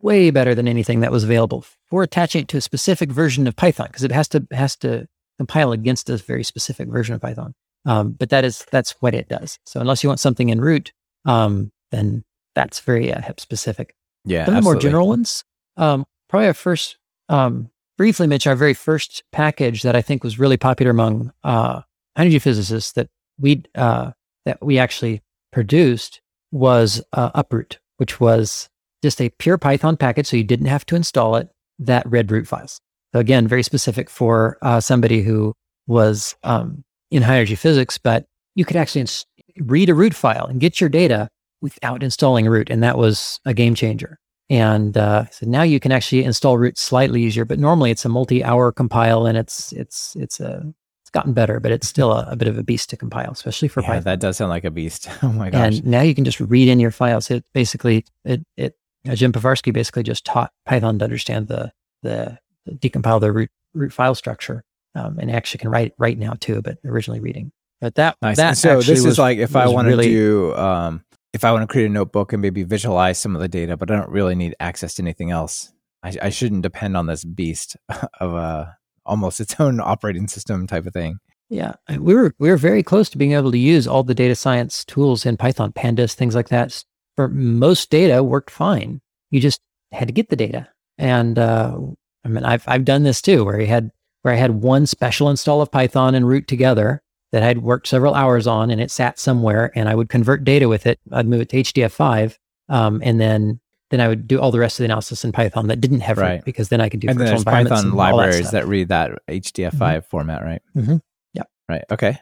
[0.00, 3.56] way better than anything that was available for attaching it to a specific version of
[3.56, 5.08] Python because it has to has to
[5.38, 7.54] compile against a very specific version of Python.
[7.84, 9.58] Um, but that is that's what it does.
[9.66, 10.92] So unless you want something in root,
[11.24, 13.94] um, then that's very uh, HEP specific.
[14.26, 15.44] Yeah, Some of the more general ones,
[15.76, 20.38] um, probably our first, um, briefly mention our very first package that I think was
[20.38, 21.82] really popular among uh,
[22.16, 23.08] energy physicists that
[23.38, 24.10] we uh,
[24.44, 26.20] that we actually produced
[26.52, 28.68] was uh, Uproot, which was
[29.02, 31.48] just a pure Python package, so you didn't have to install it.
[31.78, 32.80] That read root files.
[33.12, 35.54] So again, very specific for uh, somebody who
[35.86, 39.26] was um, in high energy physics, but you could actually ins-
[39.58, 41.28] read a root file and get your data
[41.74, 44.18] without installing root, and that was a game changer.
[44.48, 48.08] And uh, so now you can actually install root slightly easier, but normally it's a
[48.08, 52.36] multi-hour compile, and it's it's it's a it's gotten better, but it's still a, a
[52.36, 54.04] bit of a beast to compile, especially for yeah, Python.
[54.04, 55.08] that does sound like a beast.
[55.22, 55.78] Oh my gosh!
[55.78, 57.30] And now you can just read in your files.
[57.30, 58.76] It basically it it
[59.08, 63.50] uh, Jim Pivarski basically just taught Python to understand the the, the decompile the root
[63.74, 64.62] root file structure,
[64.94, 67.50] um, and actually can write right now too, but originally reading.
[67.80, 68.36] But that nice.
[68.36, 71.62] that so this is like if I want to really, do um, if I want
[71.62, 74.34] to create a notebook and maybe visualize some of the data, but I don't really
[74.34, 75.72] need access to anything else.
[76.02, 77.76] I, I shouldn't depend on this beast
[78.20, 81.18] of a almost its own operating system type of thing.
[81.48, 84.34] Yeah, we were we were very close to being able to use all the data
[84.34, 86.84] science tools in Python, pandas, things like that.
[87.14, 89.00] For most data, worked fine.
[89.30, 89.60] You just
[89.92, 91.78] had to get the data, and uh,
[92.24, 95.30] I mean, I've I've done this too, where I had where I had one special
[95.30, 97.00] install of Python and root together
[97.36, 100.70] that I'd worked several hours on, and it sat somewhere, and I would convert data
[100.70, 100.98] with it.
[101.12, 102.38] I'd move it to HDF5,
[102.70, 105.66] um, and then then I would do all the rest of the analysis in Python
[105.66, 106.36] that didn't have right.
[106.36, 108.88] root because then I could do and then there's Python all that libraries that, read
[108.88, 110.04] that HDF5 Mhm.
[110.06, 110.62] format, right?
[110.74, 111.02] Mhm.
[111.34, 111.42] Yeah.
[111.68, 111.84] Right.
[111.92, 112.18] Okay.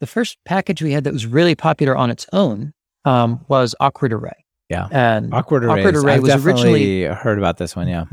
[0.00, 2.72] the first package we had that was really popular on its own
[3.04, 4.46] um, was Awkward Array.
[4.70, 4.88] Yeah.
[4.90, 5.84] And Awkward arrays.
[5.84, 7.86] Awkward Array I've was originally heard about this one.
[7.86, 8.06] Yeah.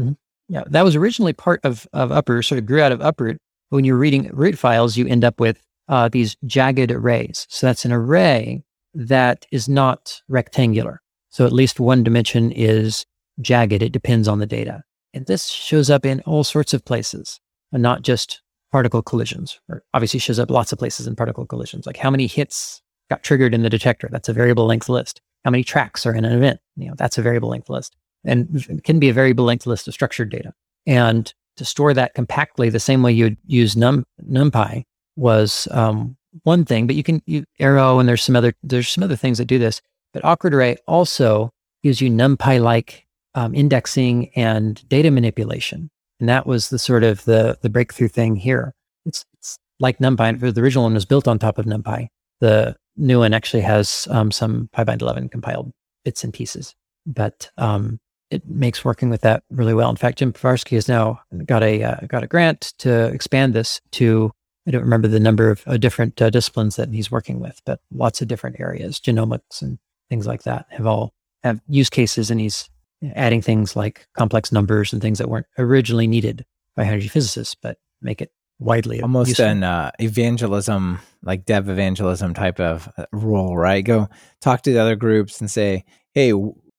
[0.49, 3.37] yeah, that was originally part of of Uproot, sort of grew out of Uproot.
[3.69, 7.47] When you're reading root files, you end up with uh, these jagged arrays.
[7.49, 11.01] So that's an array that is not rectangular.
[11.29, 13.05] So at least one dimension is
[13.41, 13.83] jagged.
[13.83, 14.83] It depends on the data.
[15.13, 17.39] And this shows up in all sorts of places,
[17.71, 19.59] and not just particle collisions.
[19.69, 23.23] Or obviously shows up lots of places in particle collisions, like how many hits got
[23.23, 24.09] triggered in the detector.
[24.11, 25.21] That's a variable length list.
[25.45, 26.59] How many tracks are in an event?
[26.75, 27.95] You know, that's a variable length list.
[28.25, 30.53] And can be a variable length list of structured data.
[30.85, 34.83] And to store that compactly, the same way you'd use Num, NumPy
[35.17, 39.03] was um, one thing, but you can you Arrow and there's some other there's some
[39.03, 39.81] other things that do this.
[40.13, 41.51] But Awkward Array also
[41.83, 47.57] gives you NumPy-like um, indexing and data manipulation, and that was the sort of the
[47.61, 48.73] the breakthrough thing here.
[49.05, 50.53] It's, it's like NumPy.
[50.53, 52.07] The original one was built on top of NumPy.
[52.39, 55.71] The new one actually has um, some PyBind 11 compiled
[56.03, 56.75] bits and pieces,
[57.05, 57.99] but um,
[58.29, 59.89] it makes working with that really well.
[59.89, 63.81] In fact, Jim Pivarski has now got a uh, got a grant to expand this
[63.91, 64.31] to
[64.67, 67.79] I don't remember the number of uh, different uh, disciplines that he's working with, but
[67.91, 72.41] lots of different areas, genomics and things like that, have all have use cases, and
[72.41, 72.69] he's
[73.15, 77.77] adding things like complex numbers and things that weren't originally needed by energy physicists, but
[78.01, 79.45] make it widely Almost useful.
[79.45, 83.85] an uh, evangelism, like dev evangelism type of uh, role, right?
[83.85, 84.09] Go
[84.41, 86.33] talk to the other groups and say, hey,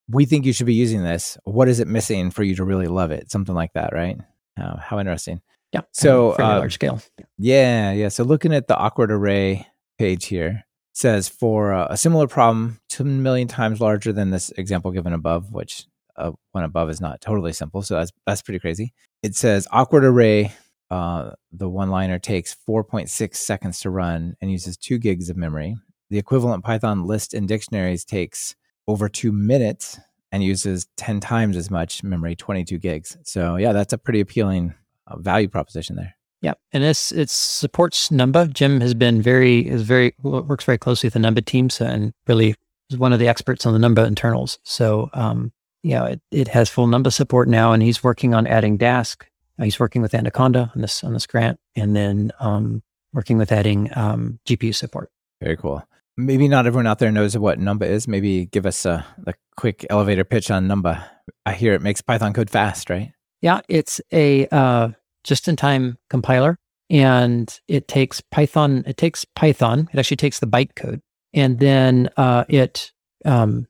[0.09, 1.37] we think you should be using this.
[1.43, 3.31] What is it missing for you to really love it?
[3.31, 4.17] Something like that, right?
[4.59, 5.41] Uh, how interesting.
[5.73, 5.81] Yeah.
[5.91, 7.01] so, fairly uh, large scale.
[7.37, 8.09] Yeah, yeah.
[8.09, 13.03] So looking at the awkward array page here says for uh, a similar problem, two
[13.03, 15.85] million times larger than this example given above, which
[16.17, 17.81] uh, one above is not totally simple.
[17.81, 18.93] So that's that's pretty crazy.
[19.23, 20.53] It says awkward array.
[20.91, 25.75] Uh, the one liner takes 4.6 seconds to run and uses two gigs of memory.
[26.09, 28.55] The equivalent Python list and dictionaries takes
[28.87, 29.99] over two minutes
[30.31, 33.17] and uses 10 times as much memory, 22 gigs.
[33.23, 34.73] So yeah, that's a pretty appealing
[35.17, 36.15] value proposition there.
[36.41, 38.51] Yeah, and it's it supports Numba.
[38.51, 42.13] Jim has been very is very works very closely with the Numba team, so and
[42.27, 42.55] really
[42.89, 44.57] is one of the experts on the Numba internals.
[44.63, 45.51] So um,
[45.83, 49.23] yeah, it, it has full Numba support now, and he's working on adding Dask.
[49.59, 53.51] Uh, he's working with Anaconda on this on this grant, and then um, working with
[53.51, 55.11] adding um, GPU support.
[55.41, 55.83] Very cool.
[56.15, 58.07] Maybe not everyone out there knows what Numba is.
[58.07, 61.03] Maybe give us a, a quick elevator pitch on Numba.
[61.45, 63.13] I hear it makes Python code fast, right?
[63.41, 64.89] Yeah, it's a uh,
[65.23, 66.57] just-in-time compiler,
[66.89, 68.83] and it takes Python.
[68.87, 69.89] It takes Python.
[69.93, 71.01] It actually takes the bytecode,
[71.33, 72.91] and then uh, it
[73.25, 73.67] um,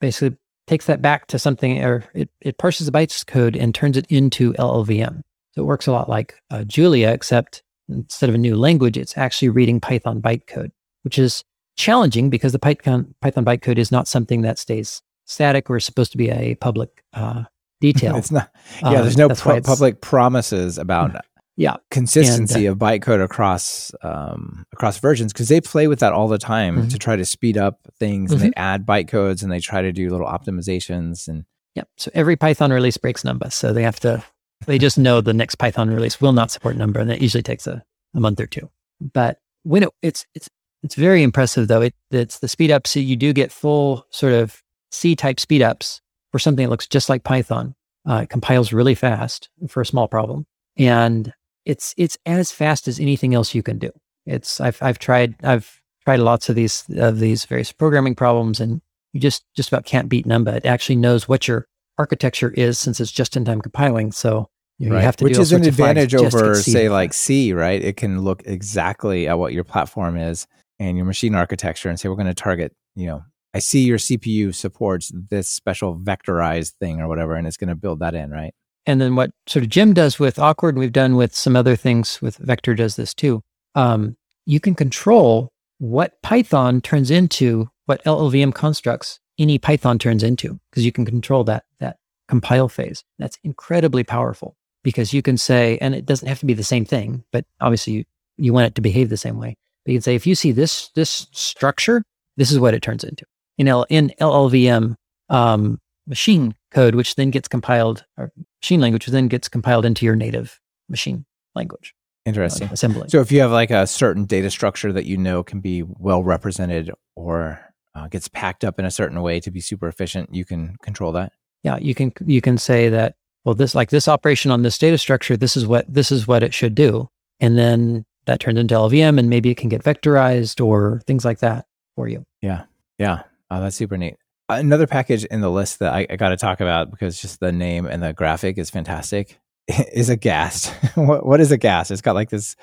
[0.00, 0.36] basically
[0.66, 4.06] takes that back to something, or it, it parses the bytes code and turns it
[4.08, 5.22] into LLVM.
[5.52, 9.16] So it works a lot like uh, Julia, except instead of a new language, it's
[9.16, 10.70] actually reading Python bytecode,
[11.02, 11.42] which is
[11.76, 16.12] challenging because the Python Python bytecode is not something that stays static or is supposed
[16.12, 17.44] to be a public uh,
[17.80, 18.16] detail.
[18.16, 18.50] It's not.
[18.82, 21.16] Yeah, Um, there's no pu- public promises about
[21.56, 21.76] Yeah.
[21.90, 26.28] consistency and, uh, of bytecode across um, across versions because they play with that all
[26.28, 26.88] the time mm-hmm.
[26.88, 28.34] to try to speed up things mm-hmm.
[28.34, 28.60] and they mm-hmm.
[28.74, 31.84] add bytecodes and they try to do little optimizations and yeah.
[31.96, 34.22] So every Python release breaks Numba, so they have to
[34.66, 37.66] they just know the next Python release will not support Numba, and that usually takes
[37.66, 38.68] a, a month or two.
[39.00, 40.48] But when it, it's it's
[40.82, 41.82] it's very impressive though.
[41.82, 42.90] It it's the speed ups.
[42.90, 46.00] So you do get full sort of C type speed ups
[46.32, 47.74] for something that looks just like Python.
[48.08, 51.32] Uh, it compiles really fast for a small problem, and
[51.64, 53.90] it's it's as fast as anything else you can do.
[54.24, 58.80] It's I've I've tried I've tried lots of these of these various programming problems, and
[59.12, 60.56] you just just about can't beat Numba.
[60.56, 61.66] It actually knows what your
[61.98, 64.12] architecture is since it's just in time compiling.
[64.12, 65.00] So you, know, right.
[65.00, 67.82] you have to which is an advantage over say like C, right?
[67.82, 70.46] It can look exactly at what your platform is
[70.78, 73.24] and your machine architecture and say we're going to target you know
[73.58, 77.74] I see your CPU supports this special vectorized thing or whatever, and it's going to
[77.74, 78.54] build that in, right?
[78.86, 81.74] And then what sort of Jim does with Awkward, and we've done with some other
[81.74, 83.42] things with Vector does this too.
[83.74, 84.16] Um,
[84.46, 90.84] you can control what Python turns into, what LLVM constructs any Python turns into, because
[90.84, 91.96] you can control that that
[92.28, 93.02] compile phase.
[93.18, 96.84] That's incredibly powerful because you can say, and it doesn't have to be the same
[96.84, 98.04] thing, but obviously you,
[98.36, 99.56] you want it to behave the same way.
[99.84, 102.04] But you can say, if you see this this structure,
[102.36, 103.24] this is what it turns into
[103.58, 104.94] in, L, in LLVM
[105.28, 110.06] um, machine code, which then gets compiled, or machine language, which then gets compiled into
[110.06, 111.94] your native machine language.
[112.24, 112.68] Interesting.
[112.68, 113.08] Uh, assembly.
[113.08, 116.22] So if you have like a certain data structure that you know can be well
[116.22, 117.60] represented or
[117.94, 121.12] uh, gets packed up in a certain way to be super efficient, you can control
[121.12, 121.32] that.
[121.62, 124.98] Yeah, you can you can say that well this like this operation on this data
[124.98, 127.08] structure this is what this is what it should do
[127.40, 131.38] and then that turns into LLVM and maybe it can get vectorized or things like
[131.38, 131.66] that
[131.96, 132.24] for you.
[132.42, 132.64] Yeah.
[132.98, 133.22] Yeah.
[133.50, 134.16] Oh, that's super neat.
[134.48, 137.52] Another package in the list that I, I got to talk about because just the
[137.52, 139.38] name and the graphic is fantastic
[139.92, 140.72] is Aghast.
[140.94, 141.90] what, what is Aghast?
[141.90, 142.56] It's got like this,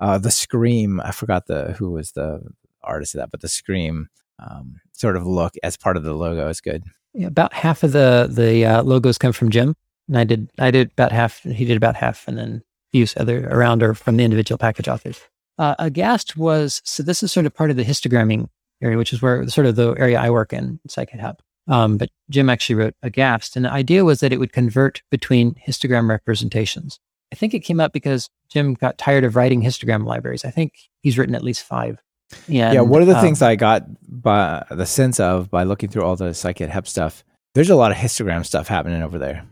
[0.00, 1.00] uh, the scream.
[1.00, 2.42] I forgot the who was the
[2.82, 6.48] artist of that, but the scream um, sort of look as part of the logo
[6.48, 6.84] is good.
[7.14, 9.74] Yeah, about half of the the uh, logos come from Jim,
[10.08, 11.40] and I did I did about half.
[11.40, 15.20] He did about half, and then use other around or from the individual package authors.
[15.58, 18.48] Uh, Aghast was so this is sort of part of the histogramming
[18.82, 21.40] area, which is where sort of the area I work in, Scikit-HEP.
[21.68, 25.54] Um, but Jim actually wrote Aghast, and the idea was that it would convert between
[25.66, 26.98] histogram representations.
[27.32, 30.44] I think it came up because Jim got tired of writing histogram libraries.
[30.44, 32.02] I think he's written at least five.
[32.48, 35.90] And, yeah, one of the um, things I got by the sense of by looking
[35.90, 39.44] through all the Scikit-HEP stuff, there's a lot of histogram stuff happening over there.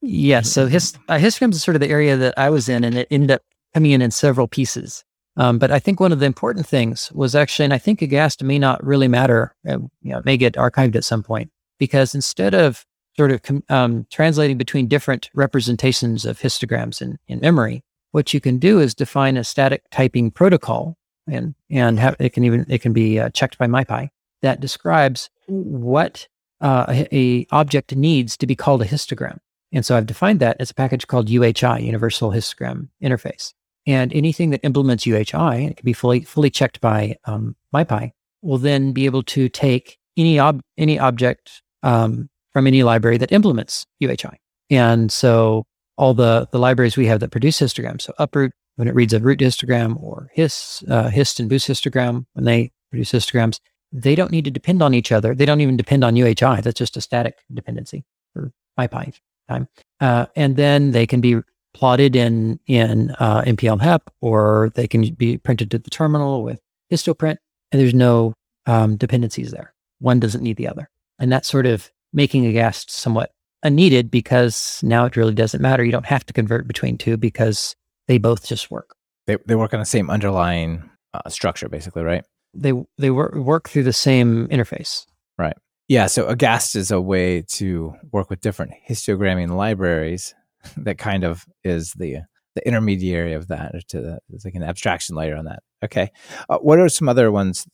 [0.00, 2.96] Yes, so his, uh, histograms is sort of the area that I was in, and
[2.96, 3.42] it ended up
[3.74, 5.04] coming in in several pieces.
[5.38, 8.42] Um, but I think one of the important things was actually, and I think Aghast
[8.42, 12.14] may not really matter, uh, you know, it may get archived at some point, because
[12.14, 12.84] instead of
[13.16, 18.58] sort of um, translating between different representations of histograms in, in memory, what you can
[18.58, 20.96] do is define a static typing protocol,
[21.28, 24.08] and and have, it can even it can be uh, checked by MyPy
[24.42, 26.26] that describes what
[26.60, 29.38] uh, a object needs to be called a histogram.
[29.72, 33.52] And so I've defined that as a package called UHI, Universal Histogram Interface.
[33.88, 38.58] And anything that implements UHI, it can be fully fully checked by um, MyPy, will
[38.58, 43.86] then be able to take any ob- any object um, from any library that implements
[44.02, 44.34] UHI.
[44.68, 45.64] And so
[45.96, 49.20] all the the libraries we have that produce histograms, so Uproot when it reads a
[49.20, 53.58] root histogram, or Hist uh, Hist and Boost histogram when they produce histograms,
[53.90, 55.34] they don't need to depend on each other.
[55.34, 56.62] They don't even depend on UHI.
[56.62, 59.66] That's just a static dependency for MyPy time.
[59.98, 61.40] Uh, and then they can be
[61.74, 66.60] plotted in in uh, mplhep, or they can be printed to the terminal with
[66.92, 67.36] histoprint,
[67.72, 68.34] and there's no
[68.66, 69.74] um, dependencies there.
[70.00, 73.30] One doesn't need the other, and that's sort of making Aghast somewhat
[73.62, 75.84] unneeded because now it really doesn't matter.
[75.84, 77.74] You don't have to convert between two because
[78.06, 78.94] they both just work.
[79.26, 82.24] They they work on the same underlying uh, structure, basically, right?
[82.54, 85.06] They they work work through the same interface.
[85.36, 85.56] Right.
[85.88, 86.06] Yeah.
[86.06, 90.34] So a Aghast is a way to work with different histogramming libraries
[90.76, 92.18] that kind of is the
[92.54, 95.62] the intermediary of that to the, it's like an abstraction layer on that.
[95.84, 96.10] Okay.
[96.48, 97.66] Uh, what are some other ones?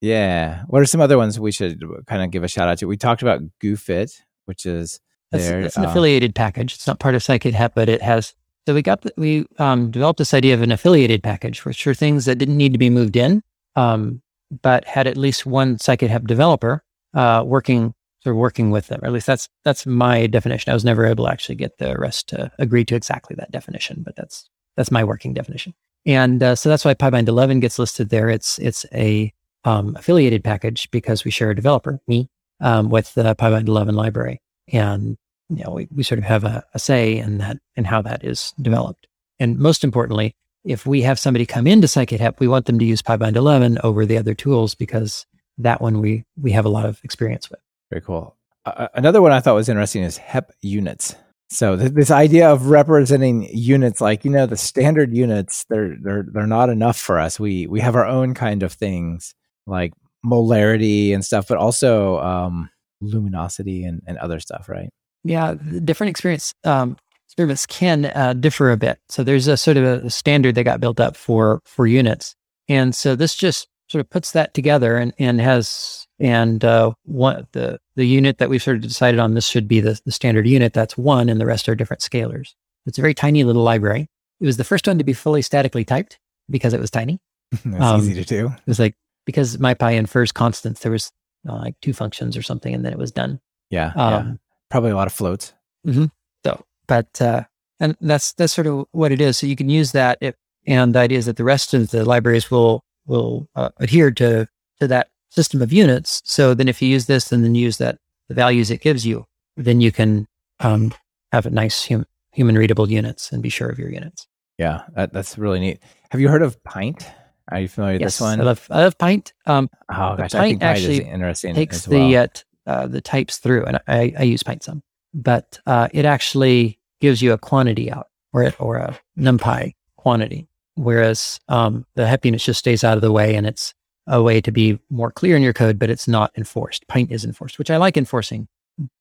[0.00, 0.62] Yeah.
[0.68, 2.86] What are some other ones we should kind of give a shout out to?
[2.86, 4.12] We talked about GooFit,
[4.46, 6.74] which is that's, an uh, affiliated package.
[6.74, 8.34] It's not part of Scikit-HEP, but it has.
[8.66, 11.94] So we got the, we um, developed this idea of an affiliated package, which are
[11.94, 13.42] things that didn't need to be moved in,
[13.74, 14.22] um,
[14.62, 16.82] but had at least one Scikit-HEP developer
[17.14, 17.94] uh, working
[18.34, 19.00] working with them.
[19.02, 20.70] Or at least that's that's my definition.
[20.70, 24.02] I was never able to actually get the rest to agree to exactly that definition,
[24.04, 25.74] but that's that's my working definition.
[26.04, 28.30] And uh, so that's why PyBind 11 gets listed there.
[28.30, 29.32] It's it's a
[29.64, 32.28] um, affiliated package because we share a developer, me,
[32.60, 34.40] um, with the PyBind 11 library,
[34.72, 35.16] and
[35.48, 38.24] you know we, we sort of have a, a say in that and how that
[38.24, 39.08] is developed.
[39.38, 43.02] And most importantly, if we have somebody come into Scikit-HEP, we want them to use
[43.02, 45.26] PyBind 11 over the other tools because
[45.58, 47.60] that one we we have a lot of experience with.
[47.90, 48.36] Very cool.
[48.64, 51.14] Uh, another one I thought was interesting is HEP units.
[51.48, 56.24] So th- this idea of representing units, like you know, the standard units, they're they're
[56.32, 57.38] they're not enough for us.
[57.38, 59.34] We we have our own kind of things
[59.66, 59.92] like
[60.24, 62.68] molarity and stuff, but also um,
[63.00, 64.90] luminosity and, and other stuff, right?
[65.22, 68.98] Yeah, different experience um, experiments can uh, differ a bit.
[69.08, 72.34] So there's a sort of a standard that got built up for for units,
[72.68, 77.46] and so this just sort of puts that together and and has and uh, one
[77.52, 80.46] the the unit that we've sort of decided on this should be the, the standard
[80.46, 80.72] unit.
[80.72, 82.54] That's one, and the rest are different scalars.
[82.86, 84.08] It's a very tiny little library.
[84.40, 86.18] It was the first one to be fully statically typed
[86.48, 87.20] because it was tiny.
[87.64, 88.46] That's um, easy to do.
[88.46, 90.80] It was like because MyPy infers constants.
[90.80, 91.12] There was
[91.48, 93.40] uh, like two functions or something, and then it was done.
[93.70, 94.34] Yeah, um, yeah.
[94.70, 95.52] probably a lot of floats.
[95.86, 96.06] Mm-hmm.
[96.44, 97.44] So, but uh,
[97.80, 99.38] and that's that's sort of what it is.
[99.38, 100.34] So you can use that, if,
[100.66, 104.48] and the idea is that the rest of the libraries will will uh, adhere to
[104.80, 106.22] to that system of units.
[106.24, 107.98] So then, if you use this and then use that
[108.28, 109.24] the values it gives you,
[109.56, 110.26] then you can
[110.60, 110.92] um,
[111.32, 114.26] have a nice hum- human readable units and be sure of your units.
[114.58, 115.80] Yeah, that, that's really neat.
[116.10, 117.06] Have you heard of Pint?
[117.50, 118.40] Are you familiar with yes, this one?
[118.40, 119.32] I love I love Pint.
[119.46, 121.54] Um, oh gosh, Pint I think Pint actually is interesting.
[121.54, 122.08] Takes well.
[122.08, 122.26] the uh,
[122.66, 124.82] uh, the types through, and I, I use Pint some,
[125.14, 130.48] but uh, it actually gives you a quantity out or it or a NumPy quantity,
[130.76, 133.74] whereas um, the unit just stays out of the way, and it's
[134.06, 136.86] a way to be more clear in your code, but it's not enforced.
[136.88, 138.46] Pint is enforced, which I like enforcing,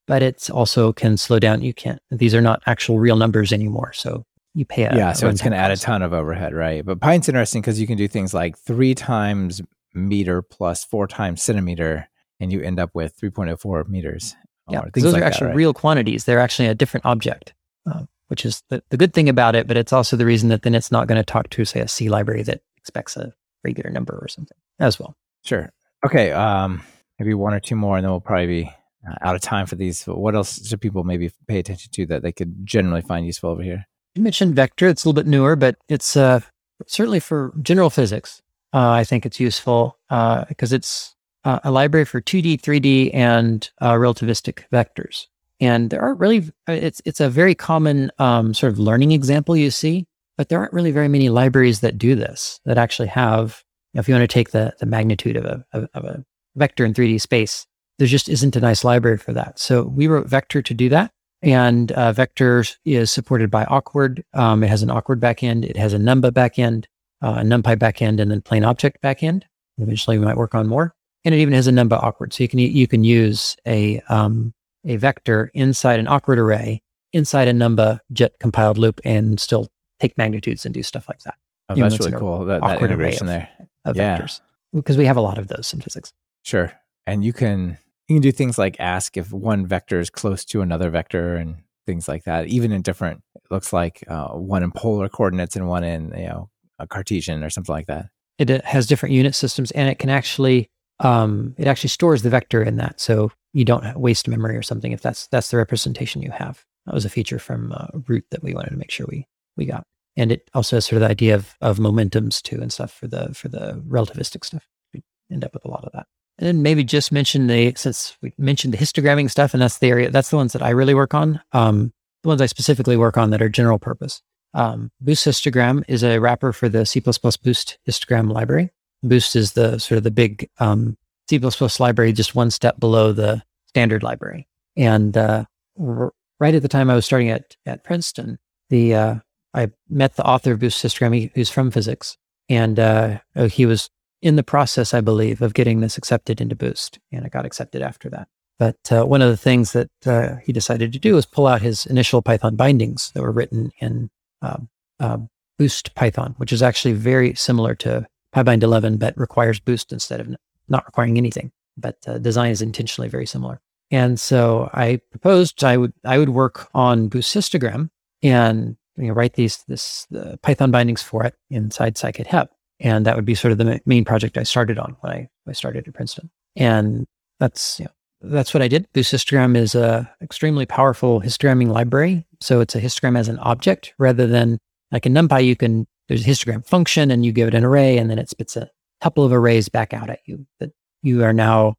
[0.07, 1.61] but it's also can slow down.
[1.61, 5.27] You can't; these are not actual real numbers anymore, so you pay a yeah so
[5.27, 7.97] it's going to add a ton of overhead right but pint's interesting because you can
[7.97, 9.61] do things like three times
[9.93, 12.07] meter plus four times centimeter
[12.39, 14.35] and you end up with 3.04 meters
[14.69, 15.55] yeah those like are actually right?
[15.55, 17.53] real quantities they're actually a different object
[17.85, 20.61] uh, which is the, the good thing about it but it's also the reason that
[20.63, 23.89] then it's not going to talk to say a c library that expects a regular
[23.89, 25.71] number or something as well sure
[26.05, 26.81] okay um
[27.19, 28.71] maybe one or two more and then we'll probably be
[29.09, 32.05] uh, out of time for these But what else should people maybe pay attention to
[32.07, 34.87] that they could generally find useful over here you mentioned vector.
[34.87, 36.39] It's a little bit newer, but it's uh,
[36.87, 38.41] certainly for general physics.
[38.73, 43.69] Uh, I think it's useful because uh, it's uh, a library for 2D, 3D, and
[43.81, 45.27] uh, relativistic vectors.
[45.65, 49.57] And there aren't really, uh, it's, it's a very common um, sort of learning example
[49.57, 50.05] you see,
[50.37, 53.63] but there aren't really very many libraries that do this, that actually have,
[53.93, 56.23] you know, if you want to take the, the magnitude of a, of, of a
[56.55, 57.65] vector in 3D space,
[57.97, 59.57] there just isn't a nice library for that.
[59.57, 61.11] So we wrote Vector to do that.
[61.41, 64.23] And uh, Vector is supported by Awkward.
[64.33, 65.65] Um, it has an Awkward backend.
[65.65, 66.85] It has a Numba backend,
[67.21, 69.43] uh, a NumPy backend, and then plain object backend.
[69.77, 70.95] Eventually, we might work on more.
[71.23, 74.53] And it even has a Numba Awkward, so you can you can use a um,
[74.85, 76.81] a vector inside an Awkward array
[77.13, 79.67] inside a Numba JIT compiled loop and still
[79.99, 81.35] take magnitudes and do stuff like that.
[81.69, 82.45] Oh, that's really cool.
[82.45, 83.49] That, that integration of, there.
[83.85, 84.17] Of yeah.
[84.19, 84.41] vectors.
[84.73, 86.11] Because we have a lot of those in physics.
[86.43, 86.71] Sure.
[87.07, 87.77] And you can
[88.07, 91.57] you can do things like ask if one vector is close to another vector and
[91.85, 95.67] things like that even in different it looks like uh, one in polar coordinates and
[95.67, 98.07] one in you know a cartesian or something like that
[98.37, 100.69] it has different unit systems and it can actually
[100.99, 104.91] um, it actually stores the vector in that so you don't waste memory or something
[104.91, 108.43] if that's that's the representation you have that was a feature from uh, root that
[108.43, 109.27] we wanted to make sure we
[109.57, 109.83] we got
[110.17, 113.07] and it also has sort of the idea of of momentums too and stuff for
[113.07, 116.05] the for the relativistic stuff we end up with a lot of that
[116.37, 119.87] and then maybe just mention the, since we mentioned the histogramming stuff, and that's the
[119.87, 121.41] area, that's the ones that I really work on.
[121.53, 121.93] Um,
[122.23, 124.21] the ones I specifically work on that are general purpose.
[124.53, 128.71] Um, Boost histogram is a wrapper for the C++ Boost histogram library.
[129.03, 130.97] Boost is the sort of the big um,
[131.29, 131.39] C++
[131.79, 134.47] library, just one step below the standard library.
[134.77, 135.45] And uh,
[135.79, 138.37] r- right at the time I was starting at at Princeton,
[138.69, 139.15] the uh,
[139.53, 142.17] I met the author of Boost histogram, who's from physics,
[142.49, 143.19] and uh,
[143.49, 143.89] he was
[144.21, 147.81] in the process, I believe, of getting this accepted into Boost, and it got accepted
[147.81, 148.27] after that.
[148.57, 151.61] But uh, one of the things that uh, he decided to do was pull out
[151.61, 154.09] his initial Python bindings that were written in
[154.41, 155.17] uh,
[155.57, 160.35] Boost Python, which is actually very similar to PyBind 11, but requires Boost instead of
[160.67, 161.51] not requiring anything.
[161.77, 163.61] But uh, design is intentionally very similar.
[163.91, 167.89] And so I proposed I would I would work on Boost histogram
[168.23, 170.07] and you know, write these this
[170.41, 172.49] Python bindings for it inside Scikit-HEP.
[172.79, 175.53] And that would be sort of the main project I started on when I, I
[175.53, 176.29] started at Princeton.
[176.55, 177.05] And
[177.39, 177.91] that's, you know,
[178.21, 178.87] that's what I did.
[178.93, 182.25] Boost histogram is a extremely powerful histogramming library.
[182.41, 184.59] So it's a histogram as an object rather than
[184.91, 187.97] like in NumPy, you can, there's a histogram function and you give it an array
[187.97, 188.69] and then it spits a
[189.01, 190.71] couple of arrays back out at you that
[191.01, 191.75] you are now,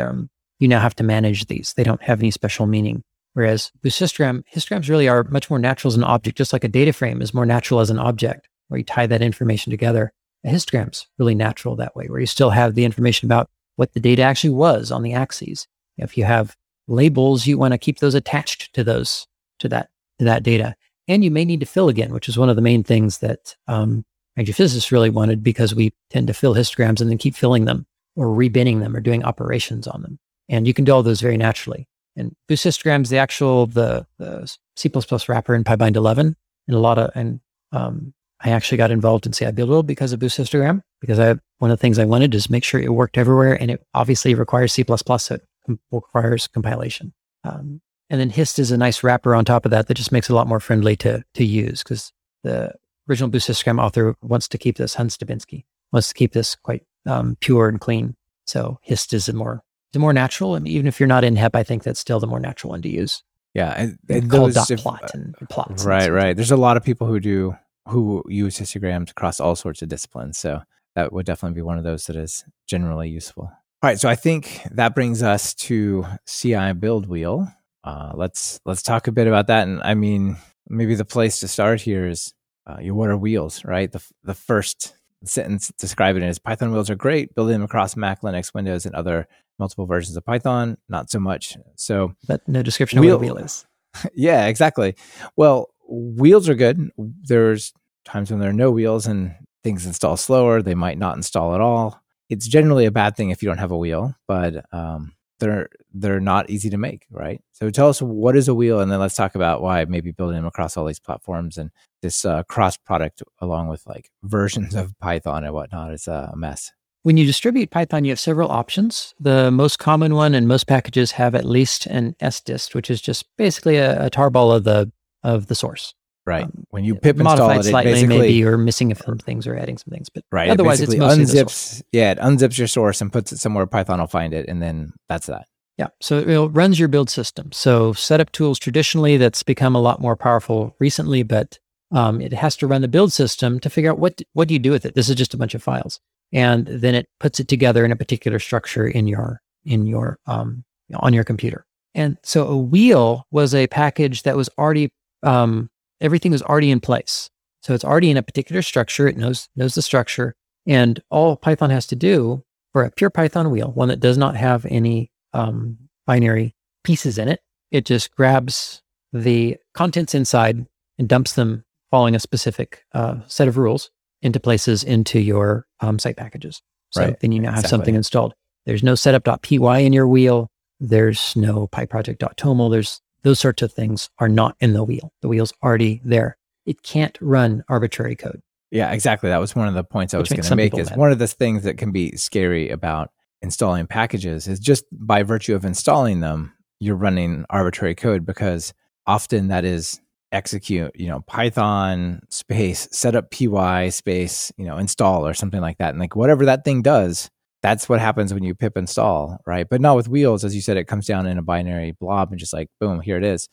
[0.00, 1.74] um, you now have to manage these.
[1.74, 3.02] They don't have any special meaning.
[3.34, 6.68] Whereas Boost histogram, histograms really are much more natural as an object, just like a
[6.68, 10.12] data frame is more natural as an object, where you tie that information together.
[10.44, 14.00] A histogram's really natural that way, where you still have the information about what the
[14.00, 15.66] data actually was on the axes.
[15.96, 16.56] If you have
[16.88, 19.26] labels, you want to keep those attached to those
[19.60, 19.88] to that
[20.18, 20.74] to that data,
[21.08, 23.56] and you may need to fill again, which is one of the main things that
[23.66, 24.04] um,
[24.36, 28.26] physicists really wanted because we tend to fill histograms and then keep filling them or
[28.26, 30.18] rebinning them or doing operations on them,
[30.48, 31.86] and you can do all those very naturally.
[32.16, 34.90] And Boost histograms, the actual the, the C++
[35.28, 36.36] wrapper in PyBind 11,
[36.68, 37.40] and a lot of and
[37.72, 41.78] um, I actually got involved in CI-Build because of Boost histogram because I one of
[41.78, 44.84] the things I wanted is make sure it worked everywhere, and it obviously requires C++,
[44.84, 47.12] so it requires compilation.
[47.44, 47.80] Um,
[48.10, 50.32] and then Hist is a nice wrapper on top of that that just makes it
[50.32, 52.12] a lot more friendly to to use because
[52.42, 52.74] the
[53.12, 56.84] original Boost histogram author wants to keep this Hans Dembinski wants to keep this quite
[57.06, 58.16] um, pure and clean.
[58.46, 61.62] So Hist is more the more natural, and even if you're not in HEP, I
[61.62, 63.22] think that's still the more natural one to use.
[63.54, 65.84] Yeah, and, and called dot plot and plots.
[65.84, 66.34] Right, and right.
[66.34, 67.54] There's a lot of people who do
[67.88, 70.38] who use histograms across all sorts of disciplines.
[70.38, 70.62] So
[70.94, 73.44] that would definitely be one of those that is generally useful.
[73.44, 77.52] All right, so I think that brings us to cibuildwheel.
[77.84, 79.68] Uh, let's let's talk a bit about that.
[79.68, 80.38] And I mean,
[80.68, 82.32] maybe the place to start here is
[82.66, 83.90] uh, you what are wheels, right?
[83.90, 84.94] The the first
[85.24, 87.34] sentence describing it is Python wheels are great.
[87.34, 91.56] Building them across Mac, Linux, Windows, and other multiple versions of Python, not so much.
[91.76, 93.66] So, but no description wheel, of what a wheel is.
[94.14, 94.96] yeah, exactly.
[95.36, 96.90] Well, wheels are good.
[96.96, 97.72] There's
[98.04, 100.62] times when there are no wheels and things install slower.
[100.62, 102.00] They might not install at all.
[102.28, 106.20] It's generally a bad thing if you don't have a wheel, but um, they're they're
[106.20, 107.42] not easy to make, right?
[107.52, 110.36] So tell us what is a wheel, and then let's talk about why maybe building
[110.36, 111.70] them across all these platforms and
[112.02, 116.70] this uh, cross product along with like versions of Python and whatnot is a mess.
[117.04, 119.12] When you distribute Python, you have several options.
[119.18, 123.26] The most common one, and most packages have at least an sdist, which is just
[123.36, 124.92] basically a, a tarball of the
[125.24, 125.94] of the source.
[126.24, 126.44] Right.
[126.44, 129.56] Um, when you pip install it, slightly, it basically, maybe you're missing some things or
[129.56, 130.50] adding some things, but right.
[130.50, 131.82] Otherwise, it it's unzips.
[131.90, 134.92] Yeah, it unzips your source and puts it somewhere Python will find it, and then
[135.08, 135.46] that's that.
[135.78, 135.88] Yeah.
[136.00, 137.50] So it runs your build system.
[137.50, 141.58] So setup tools traditionally that's become a lot more powerful recently, but
[141.92, 144.60] um, it has to run the build system to figure out what what do you
[144.60, 144.94] do with it.
[144.94, 146.00] This is just a bunch of files,
[146.32, 150.64] and then it puts it together in a particular structure in your in your um,
[150.94, 151.64] on your computer.
[151.94, 155.70] And so a wheel was a package that was already um,
[156.00, 157.28] everything was already in place.
[157.62, 159.06] So it's already in a particular structure.
[159.06, 160.34] It knows knows the structure,
[160.66, 164.34] and all Python has to do for a pure Python wheel, one that does not
[164.34, 165.76] have any um,
[166.06, 167.40] binary pieces in it,
[167.70, 168.82] it just grabs
[169.12, 170.66] the contents inside
[170.98, 173.90] and dumps them following a specific uh, set of rules
[174.22, 176.62] into places into your um, site packages.
[176.90, 177.20] So right.
[177.20, 177.76] then you now have exactly.
[177.76, 178.34] something installed.
[178.66, 180.50] There's no setup.py in your wheel.
[180.80, 182.70] There's no pyproject.toml.
[182.70, 185.12] There's those sorts of things are not in the wheel.
[185.20, 186.38] The wheel's already there.
[186.64, 188.40] It can't run arbitrary code.
[188.70, 189.28] Yeah, exactly.
[189.28, 190.76] That was one of the points I was going to make.
[190.78, 190.98] Is mad.
[190.98, 193.10] one of the things that can be scary about
[193.42, 198.72] installing packages is just by virtue of installing them, you're running arbitrary code because
[199.06, 200.00] often that is
[200.32, 205.90] execute, you know, Python space setup py space, you know, install or something like that.
[205.90, 207.28] And like whatever that thing does,
[207.62, 209.68] that's what happens when you pip install, right?
[209.68, 212.40] But not with wheels, as you said, it comes down in a binary blob and
[212.40, 213.48] just like boom, here it is.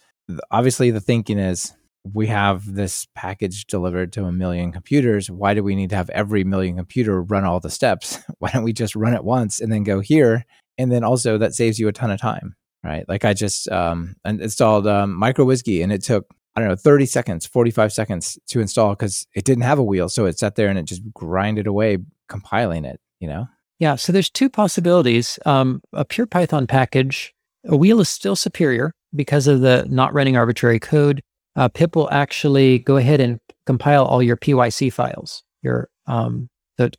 [0.52, 1.74] Obviously, the thinking is
[2.14, 5.30] we have this package delivered to a million computers.
[5.30, 8.20] Why do we need to have every million computer run all the steps?
[8.40, 10.46] Why don't we just run it once and then go here?
[10.78, 13.08] And then also that saves you a ton of time, right?
[13.10, 16.26] Like I just um, installed um, uWSGI and it took
[16.56, 20.10] I don't know, 30 seconds, 45 seconds to install because it didn't have a wheel.
[20.10, 23.48] So it sat there and it just grinded away compiling it, you know?
[23.80, 23.96] Yeah.
[23.96, 25.40] So there's two possibilities.
[25.46, 27.34] Um, a pure Python package,
[27.66, 31.22] a wheel is still superior because of the not running arbitrary code.
[31.56, 35.44] Uh, pip will actually go ahead and compile all your PYC files.
[35.62, 36.50] Your um,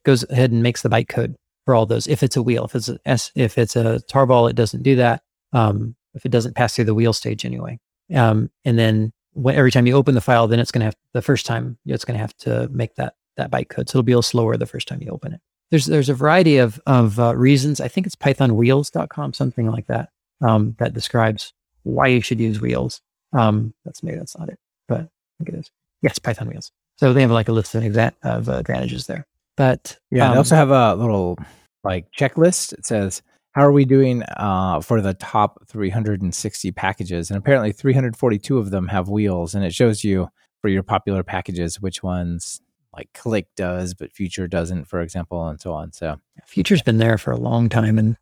[0.05, 1.35] goes ahead and makes the bytecode
[1.65, 2.07] for all those.
[2.07, 4.97] If it's a wheel, if it's a S, if it's a tarball, it doesn't do
[4.97, 5.23] that.
[5.53, 7.79] Um, if it doesn't pass through the wheel stage anyway.
[8.15, 10.97] Um, and then when, every time you open the file, then it's going to have
[11.13, 13.89] the first time it's going to have to make that that bytecode.
[13.89, 15.41] So it'll be a little slower the first time you open it.
[15.71, 17.81] There's there's a variety of of uh, reasons.
[17.81, 20.11] I think it's pythonwheels.com, something like that,
[20.41, 21.53] um, that describes
[21.85, 23.01] why you should use wheels.
[23.33, 24.59] Um, that's maybe that's not it,
[24.89, 25.71] but I think it is.
[26.03, 26.73] Yes, Python wheels.
[26.99, 29.27] So they have like a list of exa- of advantages there.
[29.57, 31.39] But yeah, um, they also have a little
[31.85, 32.73] like checklist.
[32.73, 33.23] It says
[33.53, 37.31] how are we doing uh, for the top 360 packages?
[37.31, 40.29] And apparently, 342 of them have wheels, and it shows you
[40.61, 42.61] for your popular packages which ones
[42.97, 45.93] like Click does, but Future doesn't, for example, and so on.
[45.93, 48.17] So Future's been there for a long time, and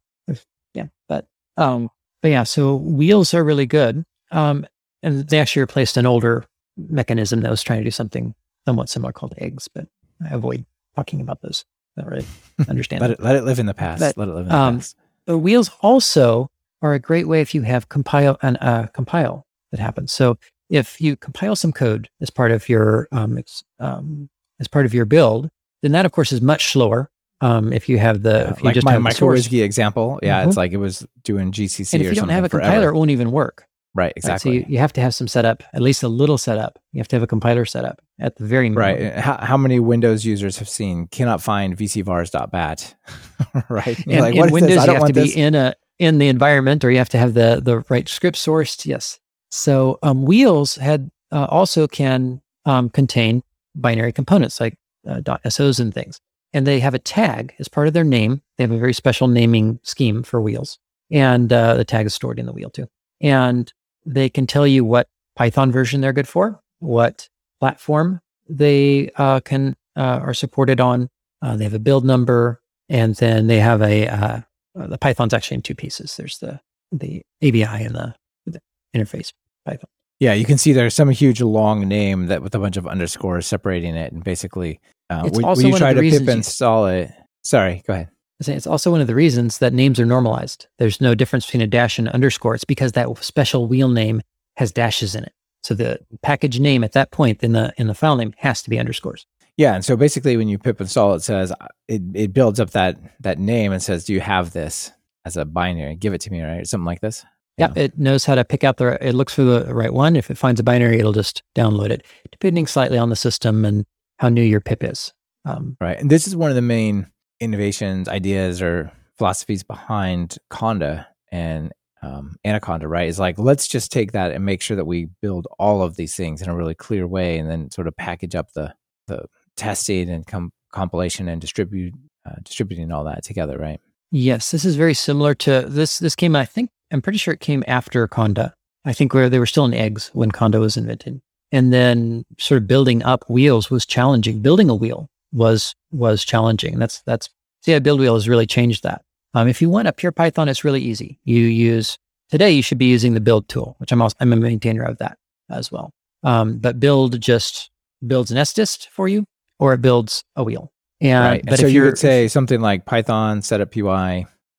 [0.74, 1.26] yeah, but
[1.56, 1.90] um,
[2.22, 4.04] but yeah, so wheels are really good.
[4.30, 4.66] Um,
[5.02, 6.44] and they actually replaced an older
[6.76, 8.34] mechanism that was trying to do something
[8.66, 9.86] somewhat similar called eggs, but
[10.24, 10.64] I avoid
[10.96, 11.64] talking about those.
[11.96, 12.26] I don't really
[12.68, 13.00] understand.
[13.00, 14.00] let, it, let it live in the past.
[14.00, 14.96] But, let it live in the um, past.
[15.28, 16.48] The wheels also
[16.80, 20.10] are a great way if you have compile an uh, compile that happens.
[20.10, 20.38] So
[20.70, 23.38] if you compile some code as part of your um,
[23.78, 25.50] um, as part of your build,
[25.82, 27.10] then that of course is much slower.
[27.42, 29.02] Um, if you have the Yeah, if you like just my have
[29.50, 30.18] the example.
[30.22, 30.48] Yeah, Mhm.
[30.48, 32.64] it's like it was doing GCC and if you don't have a forever.
[32.70, 33.67] compiler, it won't even work.
[33.94, 34.12] Right, right?
[34.16, 34.50] exactly.
[34.50, 36.78] So you, you have to have some setup, at least a little setup.
[36.92, 39.02] You have to have a compiler setup at the very minimum.
[39.06, 39.14] Right.
[39.14, 42.94] How, how many Windows users have seen cannot find vcvars.bat?
[43.68, 43.98] right.
[44.06, 45.34] And like, in Windows, you don't have want to this.
[45.34, 48.36] be in a in the environment, or you have to have the the right script
[48.36, 48.86] sourced.
[48.86, 49.18] Yes.
[49.50, 53.42] So um, Wheels had uh, also can um, contain
[53.74, 54.76] binary components like
[55.08, 56.20] uh, .sos and things,
[56.52, 58.42] and they have a tag as part of their name.
[58.56, 60.78] They have a very special naming scheme for Wheels,
[61.10, 62.88] and uh, the tag is stored in the wheel too.
[63.20, 63.72] And
[64.04, 67.28] they can tell you what Python version they're good for, what
[67.60, 71.08] platform they uh, can uh, are supported on.
[71.42, 74.40] Uh, they have a build number, and then they have a uh,
[74.74, 76.16] the Python's actually in two pieces.
[76.16, 76.60] There's the
[76.92, 78.14] the ABI and the,
[78.46, 78.60] the
[78.96, 79.32] interface
[79.66, 79.88] Python.
[80.20, 83.46] Yeah, you can see there's some huge long name that with a bunch of underscores
[83.46, 84.80] separating it, and basically,
[85.10, 87.10] uh, It's when, also when you try to pip reasons you- install it.
[87.42, 88.08] Sorry, go ahead.
[88.40, 90.68] It's also one of the reasons that names are normalized.
[90.78, 92.54] There's no difference between a dash and an underscore.
[92.54, 94.22] It's because that special wheel name
[94.56, 95.32] has dashes in it.
[95.64, 98.70] So the package name at that point in the in the file name has to
[98.70, 99.26] be underscores.
[99.56, 101.52] Yeah, and so basically, when you pip install, it says
[101.88, 104.92] it, it builds up that that name and says, "Do you have this
[105.24, 105.96] as a binary?
[105.96, 106.66] Give it to me, right?
[106.66, 107.24] Something like this."
[107.56, 109.04] Yeah, it knows how to pick out the.
[109.04, 110.14] It looks for the right one.
[110.14, 113.84] If it finds a binary, it'll just download it, depending slightly on the system and
[114.20, 115.12] how new your pip is.
[115.44, 115.98] Um, Right.
[115.98, 117.08] And this is one of the main
[117.40, 121.72] innovations, ideas, or philosophies behind Conda and
[122.02, 123.08] um, Anaconda, right?
[123.08, 126.14] Is like, let's just take that and make sure that we build all of these
[126.14, 128.74] things in a really clear way and then sort of package up the,
[129.08, 129.24] the
[129.56, 133.80] testing and com- compilation and distribute, uh, distributing all that together, right?
[134.10, 135.98] Yes, this is very similar to this.
[135.98, 138.52] This came, I think, I'm pretty sure it came after Conda.
[138.84, 141.20] I think where they were still in eggs when Conda was invented,
[141.52, 144.40] and then sort of building up wheels was challenging.
[144.40, 146.78] Building a wheel was was challenging.
[146.78, 147.28] That's that's
[147.66, 149.02] cibuildwheel has really changed that.
[149.34, 151.18] Um, if you want a pure Python, it's really easy.
[151.24, 151.98] You use
[152.30, 152.50] today.
[152.50, 155.18] You should be using the build tool, which I'm also I'm a maintainer of that
[155.50, 155.90] as well.
[156.22, 157.70] Um, but build just
[158.06, 159.24] builds an SDist for you,
[159.58, 160.72] or it builds a wheel.
[161.00, 161.44] And right.
[161.46, 163.82] but so if you could say something like Python setup py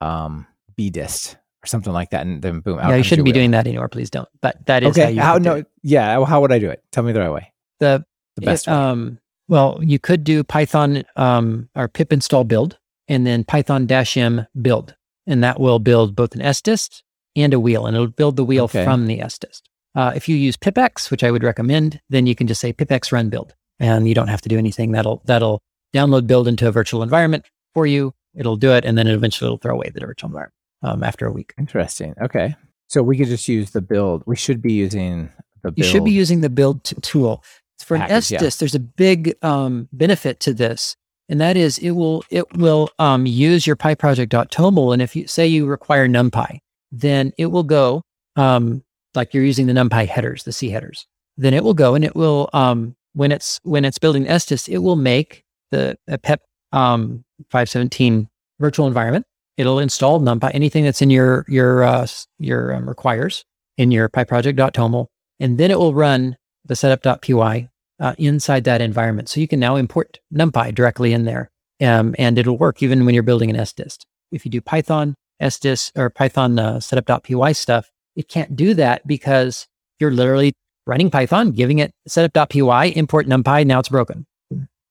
[0.02, 0.48] um,
[0.80, 2.80] bdist or something like that, and then boom.
[2.80, 3.40] out yeah, you shouldn't be wheel.
[3.42, 3.90] doing that anymore.
[3.90, 4.30] Please don't.
[4.42, 5.12] But that is Okay.
[5.12, 5.64] you How, no?
[5.84, 6.24] Yeah.
[6.24, 6.82] How would I do it?
[6.92, 7.52] Tell me the right way.
[7.80, 8.06] the
[8.36, 8.78] The best it, way.
[8.78, 9.20] um
[9.50, 12.78] well you could do python um or pip install build
[13.10, 14.96] and then python dash m build
[15.28, 17.02] and that will build both an sdist
[17.36, 18.84] and a wheel and it'll build the wheel Okay.
[18.86, 19.62] from the sdist
[19.96, 23.12] uh, if you use pipx, which i would recommend then you can just say pipx
[23.12, 25.62] run build and you don't have to do anything that'll that'll
[25.94, 29.58] download build into a virtual environment for you it'll do it and then eventually it'll
[29.58, 32.14] throw away the virtual environment um, after a week Interesting.
[32.22, 32.56] Okay.
[32.88, 34.24] So we could just use the build.
[34.26, 35.30] We should be using
[35.62, 35.78] the build.
[35.78, 37.44] You should be using the build t- tool.
[37.84, 38.40] For an Package, yeah.
[38.40, 40.96] There's a big um, benefit to this,
[41.28, 44.94] and that is it will it will um, use your PyProject.toml.
[44.94, 46.60] And if you say you require NumPy,
[46.92, 48.04] then it will go
[48.36, 48.84] um,
[49.16, 51.08] like you're using the NumPy headers, the C headers.
[51.38, 54.80] Then it will go and it will um, when it's when it's building SDist, it
[54.80, 59.26] will make the a PEP um, 517 virtual environment.
[59.58, 62.08] It'll install NumPy, anything that's in your your uh,
[62.38, 63.46] your um, requires
[63.78, 65.08] in your PyProject.toml
[65.40, 66.36] and then it will run
[66.66, 69.30] the setup.py uh, inside that environment.
[69.30, 71.50] So you can now import NumPy directly in there,
[71.82, 74.06] um, and it'll work even when you're building an SDist.
[74.32, 79.68] If you do Python SDist or Python uh, setup.py stuff, it can't do that because
[80.00, 80.54] you're literally
[80.86, 84.26] running Python, giving it setup.py, import NumPy, now it's broken.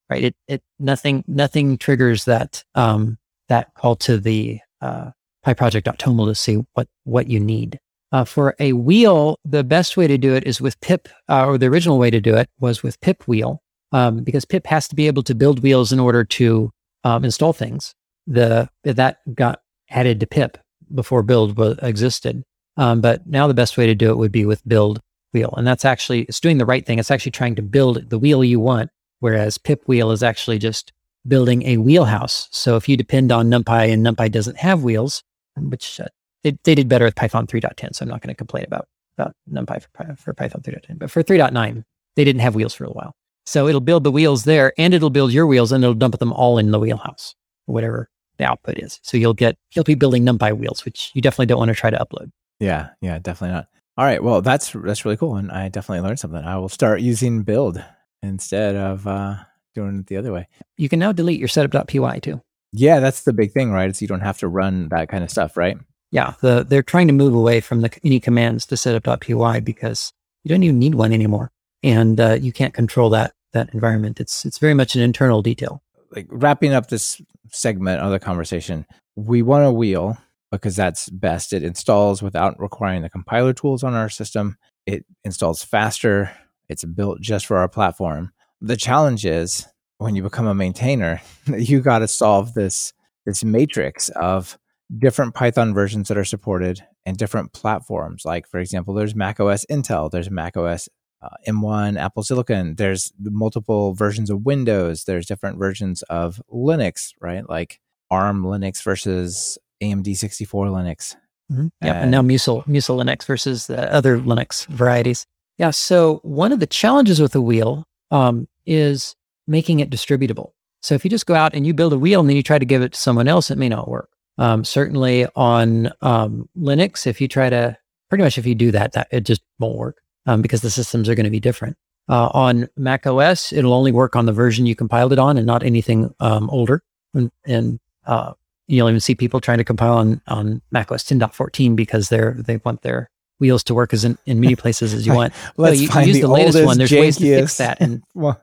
[0.09, 0.23] Right?
[0.23, 5.11] It it nothing nothing triggers that um, that call to the uh,
[5.45, 7.79] PyProject.toml to see what what you need.
[8.11, 11.57] Uh, for a wheel, the best way to do it is with pip, uh, or
[11.57, 14.95] the original way to do it was with pip wheel, um, because pip has to
[14.95, 16.71] be able to build wheels in order to
[17.03, 17.93] um, install things.
[18.25, 20.57] The that got added to pip
[20.93, 22.43] before build existed,
[22.77, 24.99] um, but now the best way to do it would be with build
[25.31, 26.97] wheel, and that's actually it's doing the right thing.
[26.97, 28.89] It's actually trying to build the wheel you want,
[29.19, 30.93] whereas pip wheel is actually just
[31.27, 32.47] building a wheelhouse.
[32.51, 35.23] So if you depend on NumPy and NumPy doesn't have wheels,
[35.55, 35.99] which
[36.39, 38.87] uh, they, they did better with Python 3.10, so I'm not going to complain about,
[39.17, 40.99] about NumPy for, for Python 3.10.
[40.99, 41.83] But for 3.9,
[42.15, 43.15] they didn't have wheels for a while.
[43.45, 46.33] So it'll build the wheels there and it'll build your wheels and it'll dump them
[46.33, 47.35] all in the wheelhouse,
[47.65, 48.99] whatever the output is.
[49.01, 51.89] So you'll get, you'll be building NumPy wheels, which you definitely don't want to try
[51.89, 52.31] to upload.
[52.59, 52.89] Yeah.
[53.01, 53.17] Yeah.
[53.19, 53.67] Definitely not.
[53.99, 54.23] All right.
[54.23, 56.41] Well, that's that's really cool, and I definitely learned something.
[56.41, 57.83] I will start using build
[58.23, 59.35] instead of uh,
[59.75, 60.47] doing it the other way.
[60.77, 62.41] You can now delete your setup.py too.
[62.71, 63.89] Yeah, that's the big thing, right?
[63.89, 65.77] Is you don't have to run that kind of stuff, right?
[66.11, 70.11] Yeah, the, they're trying to move away from the any commands to setup.py because
[70.43, 71.51] you don't even need one anymore,
[71.83, 74.19] and uh, you can't control that that environment.
[74.19, 75.83] It's it's very much an internal detail.
[76.15, 78.85] Like wrapping up this segment of the conversation,
[79.15, 80.17] we want a wheel
[80.51, 81.53] because that's best.
[81.53, 84.57] It installs without requiring the compiler tools on our system.
[84.85, 86.31] It installs faster.
[86.67, 88.31] It's built just for our platform.
[88.61, 91.21] The challenge is when you become a maintainer,
[91.57, 92.93] you got to solve this
[93.25, 94.57] this matrix of
[94.97, 98.25] different Python versions that are supported and different platforms.
[98.25, 100.89] Like for example, there's Mac OS Intel, there's Mac OS
[101.21, 102.75] uh, M1, Apple Silicon.
[102.75, 105.03] There's multiple versions of Windows.
[105.03, 107.47] There's different versions of Linux, right?
[107.47, 107.79] Like
[108.09, 111.15] ARM Linux versus AMD 64 Linux.
[111.51, 111.67] Mm-hmm.
[111.83, 115.25] Yeah, and, and now musl, musl Linux versus the other Linux varieties.
[115.57, 115.71] Yeah.
[115.71, 119.15] So one of the challenges with the wheel um, is
[119.47, 120.51] making it distributable.
[120.81, 122.59] So if you just go out and you build a wheel and then you try
[122.59, 124.09] to give it to someone else, it may not work.
[124.39, 127.77] Um, certainly on um, Linux, if you try to
[128.09, 131.07] pretty much if you do that, that it just won't work um, because the systems
[131.09, 131.77] are going to be different.
[132.07, 135.45] Uh, on Mac OS, it'll only work on the version you compiled it on and
[135.45, 136.81] not anything um, older.
[137.13, 138.33] And, and uh,
[138.67, 142.57] you'll even see people trying to compile on, on Mac OS 10.14 because they're they
[142.63, 145.33] want their wheels to work as in, in many places as you want.
[145.57, 146.77] Let's so you, find use the, the latest one.
[146.77, 146.99] There's jankiest.
[146.99, 147.81] ways to fix that.
[147.81, 148.41] And well,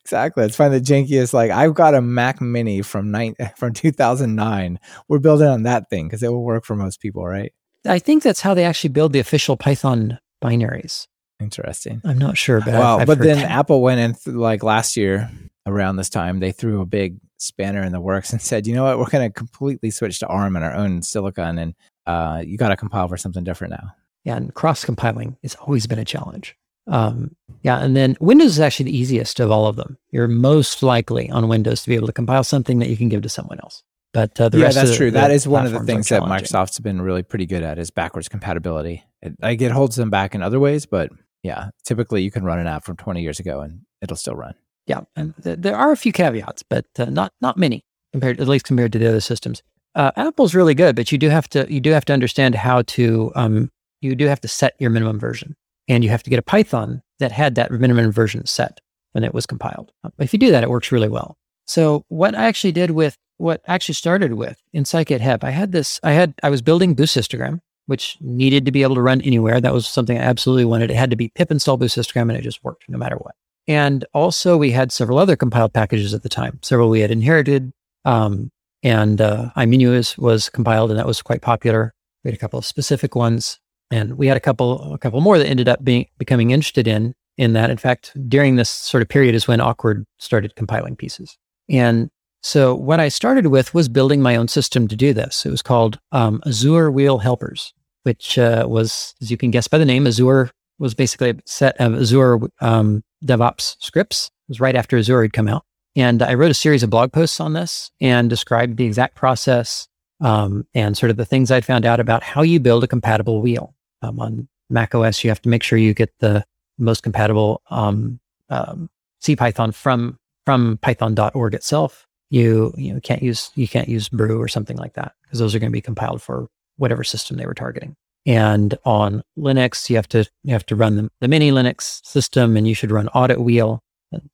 [0.00, 0.42] exactly.
[0.42, 1.32] Let's find the jankiest.
[1.32, 4.78] Like I've got a Mac Mini from nine from 2009.
[5.08, 7.52] We're building on that thing because it will work for most people, right?
[7.86, 11.06] I think that's how they actually build the official Python binaries.
[11.40, 12.02] Interesting.
[12.04, 13.50] I'm not sure, but well, I've, but then that.
[13.50, 15.30] Apple went in th- like last year
[15.66, 18.84] around this time, they threw a big spanner in the works and said, you know
[18.84, 21.74] what, we're going to completely switch to ARM and our own silicon, and
[22.06, 23.92] uh, you got to compile for something different now.
[24.24, 26.56] Yeah, and cross compiling has always been a challenge.
[26.90, 29.96] Um, yeah, and then Windows is actually the easiest of all of them.
[30.10, 33.22] You're most likely on Windows to be able to compile something that you can give
[33.22, 33.82] to someone else.
[34.12, 35.10] But uh, the yeah, rest that's the, true.
[35.10, 36.22] The that is one of the things that.
[36.22, 39.04] Microsoft's been really pretty good at is backwards compatibility.
[39.22, 41.10] It, like it holds them back in other ways, but
[41.42, 44.54] yeah, typically you can run an app from 20 years ago and it'll still run.
[44.86, 48.48] Yeah, and th- there are a few caveats, but uh, not not many compared, at
[48.48, 49.62] least compared to the other systems.
[49.94, 52.82] Uh, Apple's really good, but you do have to you do have to understand how
[52.82, 53.70] to um,
[54.00, 55.54] you do have to set your minimum version,
[55.90, 58.80] and you have to get a Python that had that minimum version set
[59.12, 59.92] when it was compiled.
[60.18, 61.36] If you do that, it works really well.
[61.66, 65.72] So what I actually did with what I actually started with in scikit-hep, I had
[65.72, 65.98] this.
[66.02, 69.60] I had I was building Boost Histogram, which needed to be able to run anywhere.
[69.60, 70.90] That was something I absolutely wanted.
[70.90, 73.34] It had to be pip install Boost Histogram, and it just worked no matter what.
[73.66, 76.60] And also, we had several other compiled packages at the time.
[76.62, 77.72] Several we had inherited,
[78.04, 78.50] um,
[78.82, 81.94] and uh, iminuit was compiled, and that was quite popular.
[82.22, 83.58] We had a couple of specific ones,
[83.90, 87.14] and we had a couple a couple more that ended up being becoming interested in
[87.36, 87.70] in that.
[87.70, 91.36] In fact, during this sort of period is when Awkward started compiling pieces.
[91.68, 92.10] And
[92.42, 95.44] so, what I started with was building my own system to do this.
[95.44, 97.74] It was called um, Azure Wheel Helpers,
[98.04, 101.76] which uh, was, as you can guess by the name, Azure was basically a set
[101.78, 104.30] of Azure um, DevOps scripts.
[104.48, 105.64] It was right after Azure had come out.
[105.96, 109.88] And I wrote a series of blog posts on this and described the exact process
[110.20, 113.42] um, and sort of the things I'd found out about how you build a compatible
[113.42, 113.74] wheel.
[114.02, 116.44] Um, on Mac OS, you have to make sure you get the
[116.78, 118.88] most compatible um, um,
[119.22, 122.06] CPython from from Python.org itself.
[122.30, 125.54] You you know, can't use you can't use Brew or something like that because those
[125.54, 127.94] are going to be compiled for whatever system they were targeting.
[128.26, 132.66] And on Linux, you have to you have to run the, the manylinux system, and
[132.68, 133.80] you should run auditwheel.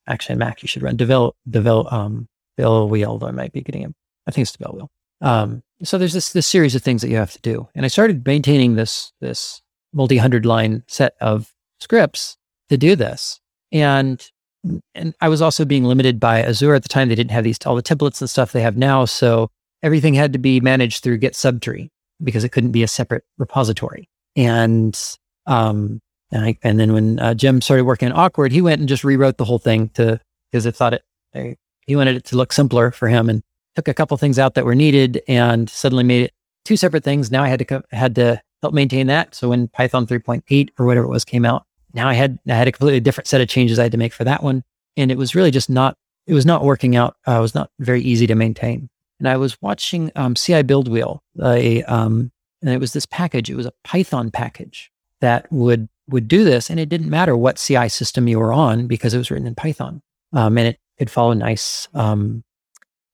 [0.06, 2.26] Actually, on Mac, you should run Develop Develop um,
[2.58, 3.18] Devel Wheel.
[3.18, 3.94] Though I might be getting it.
[4.26, 4.90] I think it's Devel Wheel.
[5.20, 7.88] Um, so there's this this series of things that you have to do, and I
[7.88, 9.62] started maintaining this this
[9.92, 12.36] multi hundred line set of scripts
[12.68, 13.40] to do this,
[13.72, 14.24] and
[14.94, 17.08] and I was also being limited by Azure at the time.
[17.08, 19.50] They didn't have these all the templates and stuff they have now, so
[19.82, 21.90] everything had to be managed through Git subtree
[22.22, 24.08] because it couldn't be a separate repository.
[24.34, 24.98] And
[25.46, 26.00] um,
[26.32, 29.04] and, I, and then when uh, Jim started working on Awkward, he went and just
[29.04, 31.02] rewrote the whole thing to because it thought it
[31.34, 31.56] I,
[31.86, 33.42] he wanted it to look simpler for him and
[33.76, 36.32] took a couple things out that were needed and suddenly made it
[36.64, 37.30] two separate things.
[37.30, 39.34] Now I had to co- had to help maintain that.
[39.34, 41.64] So when Python 3.8 or whatever it was came out,
[41.94, 44.12] now I had I had a completely different set of changes I had to make
[44.12, 44.64] for that one,
[44.96, 45.96] and it was really just not
[46.26, 47.16] it was not working out.
[47.26, 48.88] Uh, it was not very easy to maintain.
[49.18, 53.48] And I was watching um, cibuildwheel, a, um, and it was this package.
[53.48, 57.56] It was a Python package that would would do this, and it didn't matter what
[57.56, 60.02] CI system you were on because it was written in Python,
[60.32, 62.44] um, and it could follow nice um,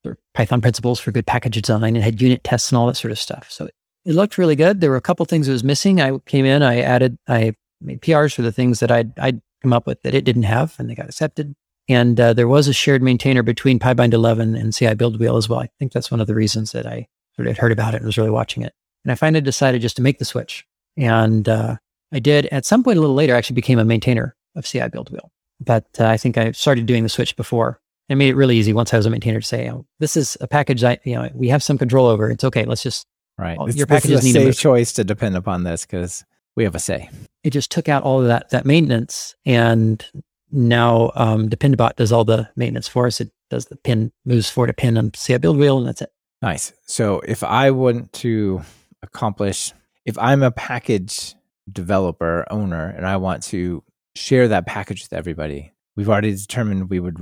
[0.03, 1.97] sort of Python principles for good package design.
[1.97, 3.51] It had unit tests and all that sort of stuff.
[3.51, 3.67] So
[4.05, 4.81] it, looked really good.
[4.81, 6.01] There were a couple things that was missing.
[6.01, 9.73] I came in, I added, I made PRs for the things that I'd, I'd come
[9.73, 11.55] up with that it didn't have, and they got accepted.
[11.89, 15.61] And uh, there was a shared maintainer between PyBind 11 and cibuildwheel as well.
[15.61, 18.07] I think that's one of the reasons that I sort of heard about it and
[18.07, 18.73] was really watching it.
[19.05, 20.65] And I finally decided just to make the switch.
[20.97, 21.77] And uh,
[22.13, 25.29] I did at some point a little later, I actually became a maintainer of cibuildwheel.
[25.61, 27.81] But uh, I think I started doing the switch before.
[28.09, 30.37] It made it really easy once I was a maintainer to say, oh, this is
[30.41, 32.31] a package that, you know, we have some control over.
[32.31, 32.65] It's okay.
[32.65, 33.07] Let's just,
[33.39, 33.59] Right.
[33.59, 34.59] Well, your this packages is need a safe move.
[34.59, 36.25] choice to depend upon this because
[36.55, 37.09] we have a say.
[37.43, 39.35] it just took out all of that, that maintenance.
[39.47, 40.05] And
[40.51, 43.21] now um, Dependabot does all the maintenance for us.
[43.21, 46.11] It does the pin, moves forward a pin on cibuildwheel, and that's it.
[46.43, 46.73] Nice.
[46.87, 48.63] So if I want to
[49.03, 49.73] accomplish,
[50.05, 51.35] if I'm a package
[51.71, 53.83] developer owner and I want to
[54.15, 57.19] share that package with everybody, we've already determined we would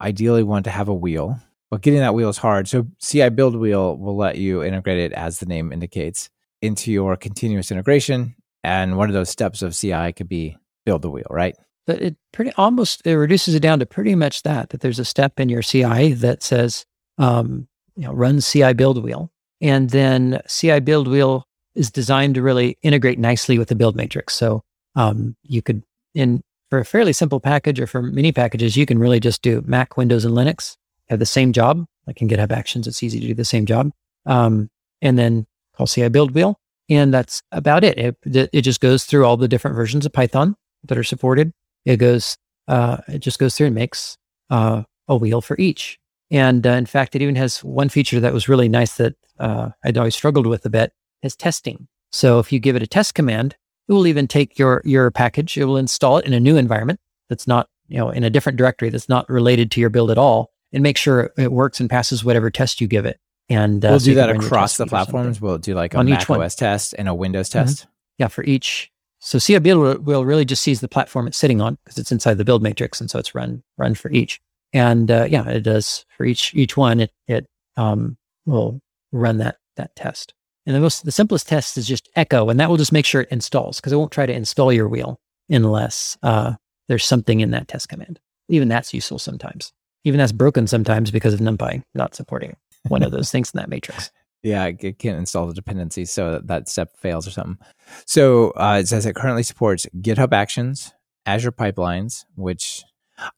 [0.00, 1.38] ideally want to have a wheel,
[1.70, 2.68] but getting that wheel is hard.
[2.68, 6.28] So cibuildwheel will let you integrate it as the name indicates
[6.60, 8.34] into your continuous integration.
[8.64, 11.56] And one of those steps of CI could be build the wheel, right?
[11.86, 14.70] But it pretty almost it reduces it down to pretty much that.
[14.70, 16.86] That there's a step in your CI that says,
[17.18, 17.66] um,
[17.96, 19.30] you know, run cibuildwheel,
[19.60, 21.42] and then cibuildwheel
[21.74, 24.34] is designed to really integrate nicely with the build matrix.
[24.34, 24.62] So
[24.94, 25.82] um, you could,
[26.14, 29.62] in for a fairly simple package or for many packages, you can really just do
[29.66, 30.78] Mac, Windows, and Linux.
[31.10, 31.84] Have the same job.
[32.06, 33.90] Like in GitHub Actions, it's easy to do the same job,
[34.24, 34.70] um,
[35.02, 35.46] and then
[35.76, 36.54] call cibuildwheel,
[36.88, 37.98] and that's about it.
[37.98, 38.16] It
[38.54, 41.52] it just goes through all the different versions of Python that are supported.
[41.84, 44.16] It goes uh, it just goes through and makes
[44.48, 45.98] uh, a wheel for each.
[46.30, 49.68] And uh, in fact it even has one feature that was really nice that uh,
[49.84, 51.86] i'd always struggled with a bit is testing.
[52.12, 53.56] So if you give it a test command
[53.88, 56.98] it will even take your your package it will install it in a new environment
[57.28, 60.18] that's not you know in a different directory that's not related to your build at
[60.18, 63.18] all and make sure it works and passes whatever test you give it
[63.48, 65.12] and uh, we'll so do that across the suite or something.
[65.12, 65.40] platforms.
[65.40, 66.40] We'll do like a On each Mac one.
[66.42, 67.52] OS test and a Windows Mhm.
[67.52, 67.86] test.
[68.18, 68.90] Yeah, for each.
[69.18, 72.62] So cibuildwheel really just sees the platform it's sitting on because it's inside the build
[72.62, 74.40] matrix, and so it's run run for each.
[74.72, 77.00] And uh, yeah, it does for each each one.
[77.00, 78.16] It it um,
[78.46, 78.80] will
[79.10, 80.32] run that that test.
[80.66, 83.22] And the most the simplest test is just echo, and that will just make sure
[83.22, 86.54] it installs because it won't try to install your wheel unless uh,
[86.88, 88.20] there's something in that test command.
[88.48, 89.72] Even that's useful sometimes.
[90.04, 92.56] Even that's broken sometimes because of NumPy not supporting
[92.88, 94.10] one of those things in that matrix.
[94.44, 97.64] Yeah, it can't install the dependencies, so that, that step fails or something.
[98.06, 100.92] So uh, it says it currently supports GitHub Actions,
[101.26, 102.82] Azure Pipelines, which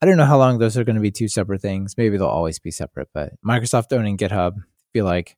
[0.01, 1.97] I don't know how long those are going to be two separate things.
[1.99, 4.55] Maybe they'll always be separate, but Microsoft owning GitHub,
[4.95, 5.37] feel like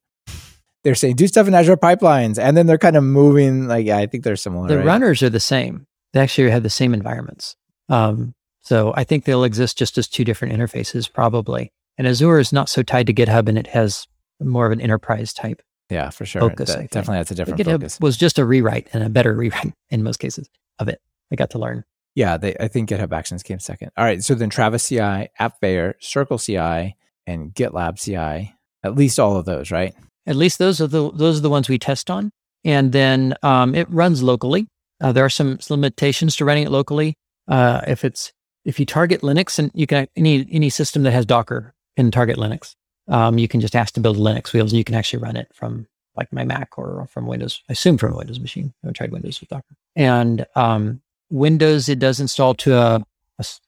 [0.87, 3.67] they're saying do stuff in Azure Pipelines, and then they're kind of moving.
[3.67, 4.69] Like, yeah, I think they're similar.
[4.69, 4.87] The right?
[4.87, 5.85] runners are the same.
[6.13, 7.57] They actually have the same environments.
[7.89, 11.73] Um, so I think they'll exist just as two different interfaces, probably.
[11.99, 14.07] And Azure is not so tied to GitHub, and it has
[14.41, 15.61] more of an enterprise type.
[15.91, 16.41] yeah, for sure.
[16.41, 18.01] focus, That- definitely, that's a But different GitHub focus.
[18.01, 21.01] was just a rewrite and a better rewrite in most cases of it.
[21.33, 21.85] I got to learn.
[22.15, 23.91] Yeah, they, I think GitHub Actions came second.
[23.97, 28.55] All right, so then Travis CI, AppVeyor, Circle CI, and GitLab CI.
[28.85, 29.95] At least all of those, right?
[30.27, 32.33] At least those are the those are the ones we test on,
[32.65, 34.67] and then um, it runs locally.
[35.01, 37.15] Uh, there are some limitations to running it locally.
[37.49, 38.33] Uh, if it's
[38.65, 42.37] if you target Linux and you can any any system that has Docker can target
[42.37, 42.75] Linux,
[43.09, 45.87] um, you can just ask to build Linux wheels you can actually run it from
[46.17, 47.63] like my Mac or from Windows.
[47.69, 48.73] I assume from a Windows machine.
[48.87, 49.77] I tried Windows with Docker.
[49.95, 53.05] And um, Windows it does install to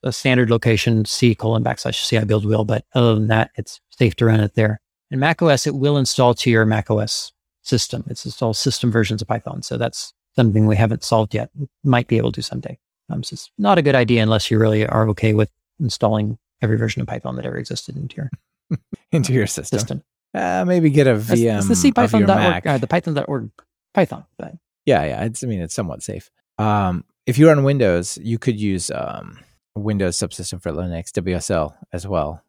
[0.03, 4.41] a standard location C colon backslash cibuildwheel, but other than that, it's safe to run
[4.41, 4.81] it there.
[5.11, 7.33] And Mac OS, it will install to your Mac OS
[7.63, 8.05] system.
[8.09, 9.63] It's installed system versions of Python.
[9.63, 11.51] So that's something we haven't solved yet.
[11.85, 12.79] Might be able to someday.
[13.11, 15.51] Um, so it's not a good idea unless you really are okay with
[15.81, 18.31] installing every version of Python that ever existed into your
[19.13, 19.79] Into your system.
[19.79, 20.03] system.
[20.35, 22.65] Uh, maybe get a VM that's the of your Mac.
[22.65, 23.51] cpython.org, uh, the python.org
[23.95, 24.25] Python.
[24.37, 24.55] But
[24.85, 25.25] Yeah, yeah.
[25.25, 26.31] It's, I mean, it's somewhat safe.
[26.59, 29.39] Um, if you're on Windows, you could use um,
[29.75, 32.43] Windows subsystem for Linux, WSL, as well,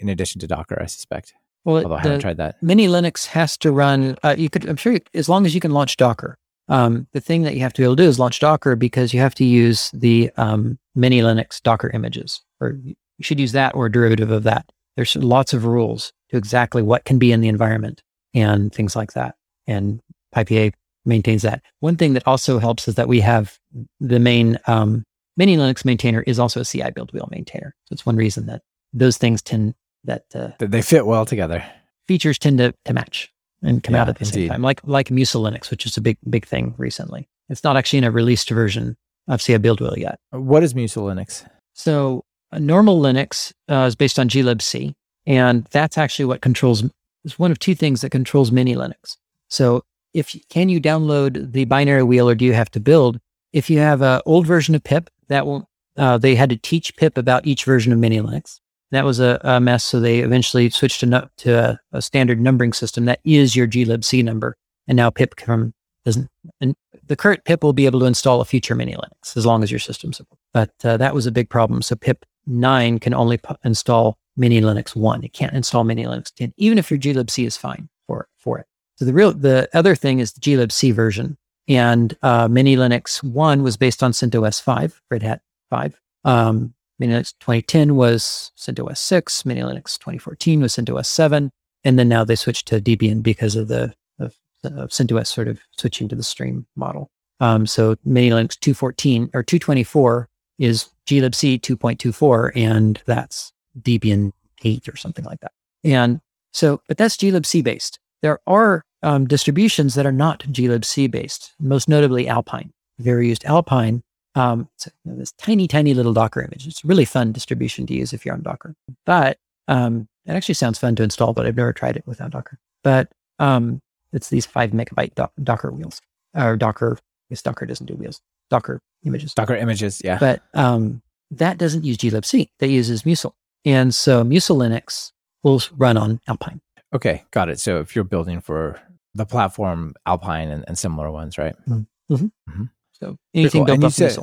[0.00, 1.34] in addition to Docker, I suspect.
[1.66, 2.62] Well, Although I haven't tried that.
[2.62, 4.16] manylinux has to run.
[4.22, 6.38] Uh, you could, I'm sure, you, as long as you can launch Docker.
[6.68, 9.12] Um, the thing that you have to be able to do is launch Docker because
[9.12, 13.86] you have to use the um, manylinux Docker images, or you should use that or
[13.86, 14.70] a derivative of that.
[14.96, 18.02] There's lots of rules to exactly what can be in the environment
[18.32, 19.34] and things like that.
[19.66, 20.00] And
[20.34, 20.72] PyPA
[21.04, 21.62] maintains that.
[21.80, 23.58] One thing that also helps is that we have
[24.00, 25.04] the main um,
[25.38, 27.74] manylinux maintainer is also a cibuildwheel maintainer.
[27.84, 28.62] So it's one reason that
[28.92, 29.74] those things tend
[30.06, 31.62] that uh, They fit well together.
[32.08, 33.32] features tend to, to match
[33.62, 34.40] and come out at the indeed.
[34.42, 37.28] same time, like like musllinux, which is a big big thing recently.
[37.48, 38.96] It's not actually in a released version
[39.28, 40.18] of cibuildwheel yet.
[40.30, 41.46] What is musllinux?
[41.74, 44.94] So a normal Linux uh, is based on glibc,
[45.26, 46.84] and that's actually what controls.
[47.24, 49.16] It's one of two things that controls manylinux.
[49.48, 49.82] So
[50.14, 53.18] if can you download the binary wheel or do you have to build?
[53.52, 56.94] If you have an old version of pip, that will uh, they had to teach
[56.96, 58.60] pip about each version of manylinux.
[58.92, 62.72] That was a, a mess, so they eventually switched to, to a, a, standard numbering
[62.72, 64.56] system that is your glibc number,
[64.86, 65.74] and now pip from
[66.04, 66.28] doesn't.
[66.60, 66.74] And
[67.06, 69.80] the current pip will be able to install a future manylinux as long as your
[69.80, 70.40] system supports.
[70.54, 71.82] But uh, that was a big problem.
[71.82, 75.24] So pip nine can only install manylinux one.
[75.24, 78.66] It can't install manylinux ten, even if your glibc is fine for for it.
[78.96, 81.36] So the real the other thing is the glibc version,
[81.68, 86.00] and uh, manylinux one was based on CentOS five, Red Hat five.
[86.24, 89.42] Um, manylinux 2010 was CentOS 6.
[89.42, 91.50] manylinux 2014 was CentOS 7.
[91.84, 94.34] And then now they switched to Debian because of the of,
[94.64, 97.10] of CentOS sort of switching to the stream model.
[97.40, 100.28] Um, so manylinux 214 or 224
[100.58, 104.32] is glibc 2.24, and that's Debian
[104.64, 105.52] 8 or something like that.
[105.84, 106.20] And
[106.52, 107.98] so, but that's glibc based.
[108.22, 112.72] There are um, distributions that are not glibc based, most notably Alpine.
[112.98, 114.02] Very used Alpine,
[114.36, 116.66] um, so, you know, this tiny, tiny little Docker image.
[116.66, 118.74] It's a really fun distribution to use if you're on Docker.
[119.06, 122.58] But um, it actually sounds fun to install, but I've never tried it without Docker.
[122.84, 123.08] But
[123.38, 123.80] um,
[124.12, 126.02] it's these five megabyte do- Docker wheels
[126.34, 126.98] or Docker.
[127.00, 128.20] I guess Docker doesn't do wheels.
[128.50, 129.34] Docker images.
[129.34, 130.18] Docker images, yeah.
[130.18, 132.50] But um, that doesn't use glibc.
[132.58, 133.32] That uses Musl,
[133.64, 135.12] and so musllinux
[135.42, 136.60] will run on Alpine.
[136.94, 137.58] Okay, got it.
[137.58, 138.80] So if you're building for
[139.14, 141.56] the platform Alpine and, and similar ones, right?
[141.66, 142.14] Mm-hmm.
[142.14, 142.64] Mm-hmm.
[142.98, 143.76] So anything cool.
[143.76, 144.16] built said,